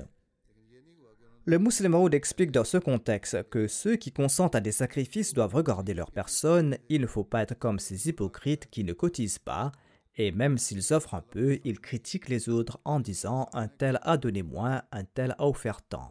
[1.46, 5.94] Le musulman explique dans ce contexte que ceux qui consentent à des sacrifices doivent regarder
[5.94, 9.72] leur personne, il ne faut pas être comme ces hypocrites qui ne cotisent pas,
[10.16, 14.16] et même s'ils offrent un peu, ils critiquent les autres en disant un tel a
[14.16, 16.10] donné moins, un tel a offert tant.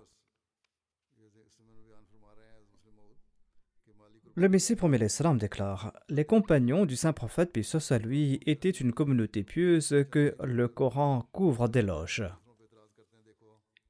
[4.38, 8.92] Le Messie premier l'Islam déclare Les compagnons du saint prophète, puis à lui, étaient une
[8.92, 12.26] communauté pieuse que le Coran couvre d'éloges.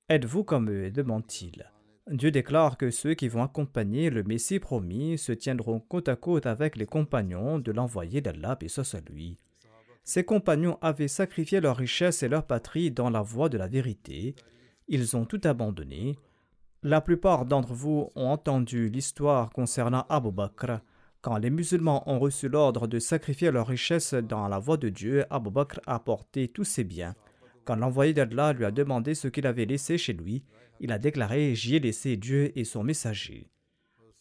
[0.07, 0.91] Êtes-vous comme eux?
[0.91, 1.65] demande-t-il.
[2.11, 6.45] Dieu déclare que ceux qui vont accompagner le Messie promis se tiendront côte à côte
[6.45, 9.39] avec les compagnons de l'envoyé d'Allah, puis à lui.
[10.03, 14.35] Ces compagnons avaient sacrifié leur richesse et leur patrie dans la voie de la vérité.
[14.87, 16.19] Ils ont tout abandonné.
[16.83, 20.81] La plupart d'entre vous ont entendu l'histoire concernant Abu Bakr.
[21.21, 25.25] Quand les musulmans ont reçu l'ordre de sacrifier leur richesse dans la voie de Dieu,
[25.31, 27.15] Abu Bakr a porté tous ses biens.
[27.63, 30.43] Quand l'envoyé d'Allah lui a demandé ce qu'il avait laissé chez lui,
[30.79, 33.49] il a déclaré J'y ai laissé Dieu et son messager.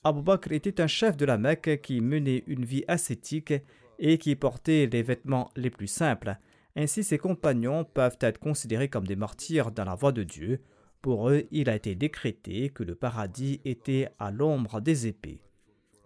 [0.03, 3.53] Abu Bakr était un chef de la Mecque qui menait une vie ascétique
[3.99, 6.39] et qui portait les vêtements les plus simples.
[6.77, 10.61] Ainsi, ses compagnons peuvent être considérés comme des martyrs dans la voie de Dieu.
[11.05, 15.43] Pour eux, il a été décrété que le paradis était à l'ombre des épées.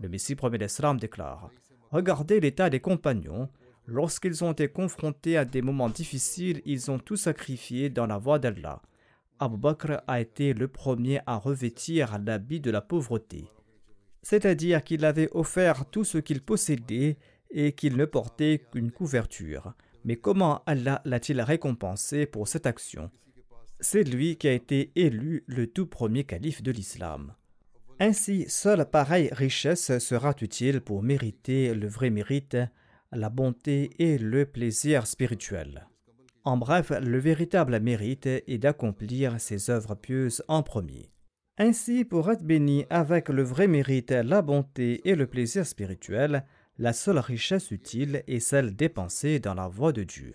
[0.01, 1.53] Le Messie premier d'Islam déclare
[1.93, 3.49] Regardez l'état des compagnons.
[3.87, 8.41] Lorsqu'ils ont été confrontés à des moments difficiles, ils ont tout sacrifié dans la voie
[8.41, 8.83] d'Allah.
[9.39, 13.45] Abu Bakr a été le premier à revêtir l'habit de la pauvreté.
[14.23, 17.19] C'est-à-dire qu'il avait offert tout ce qu'il possédait
[17.53, 19.75] et qu'il ne portait qu'une couverture.
[20.05, 23.13] Mais comment Allah l'a-t-il récompensé pour cette action?
[23.81, 27.35] C'est lui qui a été élu le tout premier calife de l'islam.
[28.01, 32.57] Ainsi, seule pareille richesse sera utile pour mériter le vrai mérite,
[33.13, 35.89] la bonté et le plaisir spirituel.
[36.45, 41.11] En bref, le véritable mérite est d'accomplir ses œuvres pieuses en premier.
[41.59, 46.45] Ainsi, pour être béni avec le vrai mérite, la bonté et le plaisir spirituel,
[46.79, 50.35] la seule richesse utile est celle dépensée dans la voie de Dieu.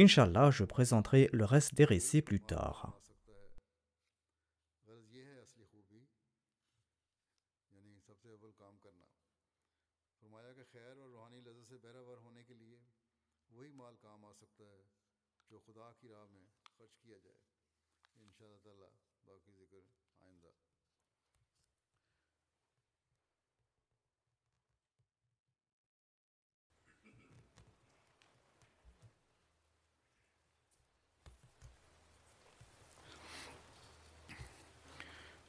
[0.00, 2.92] Inch'Allah, je présenterai le reste des récits plus tard.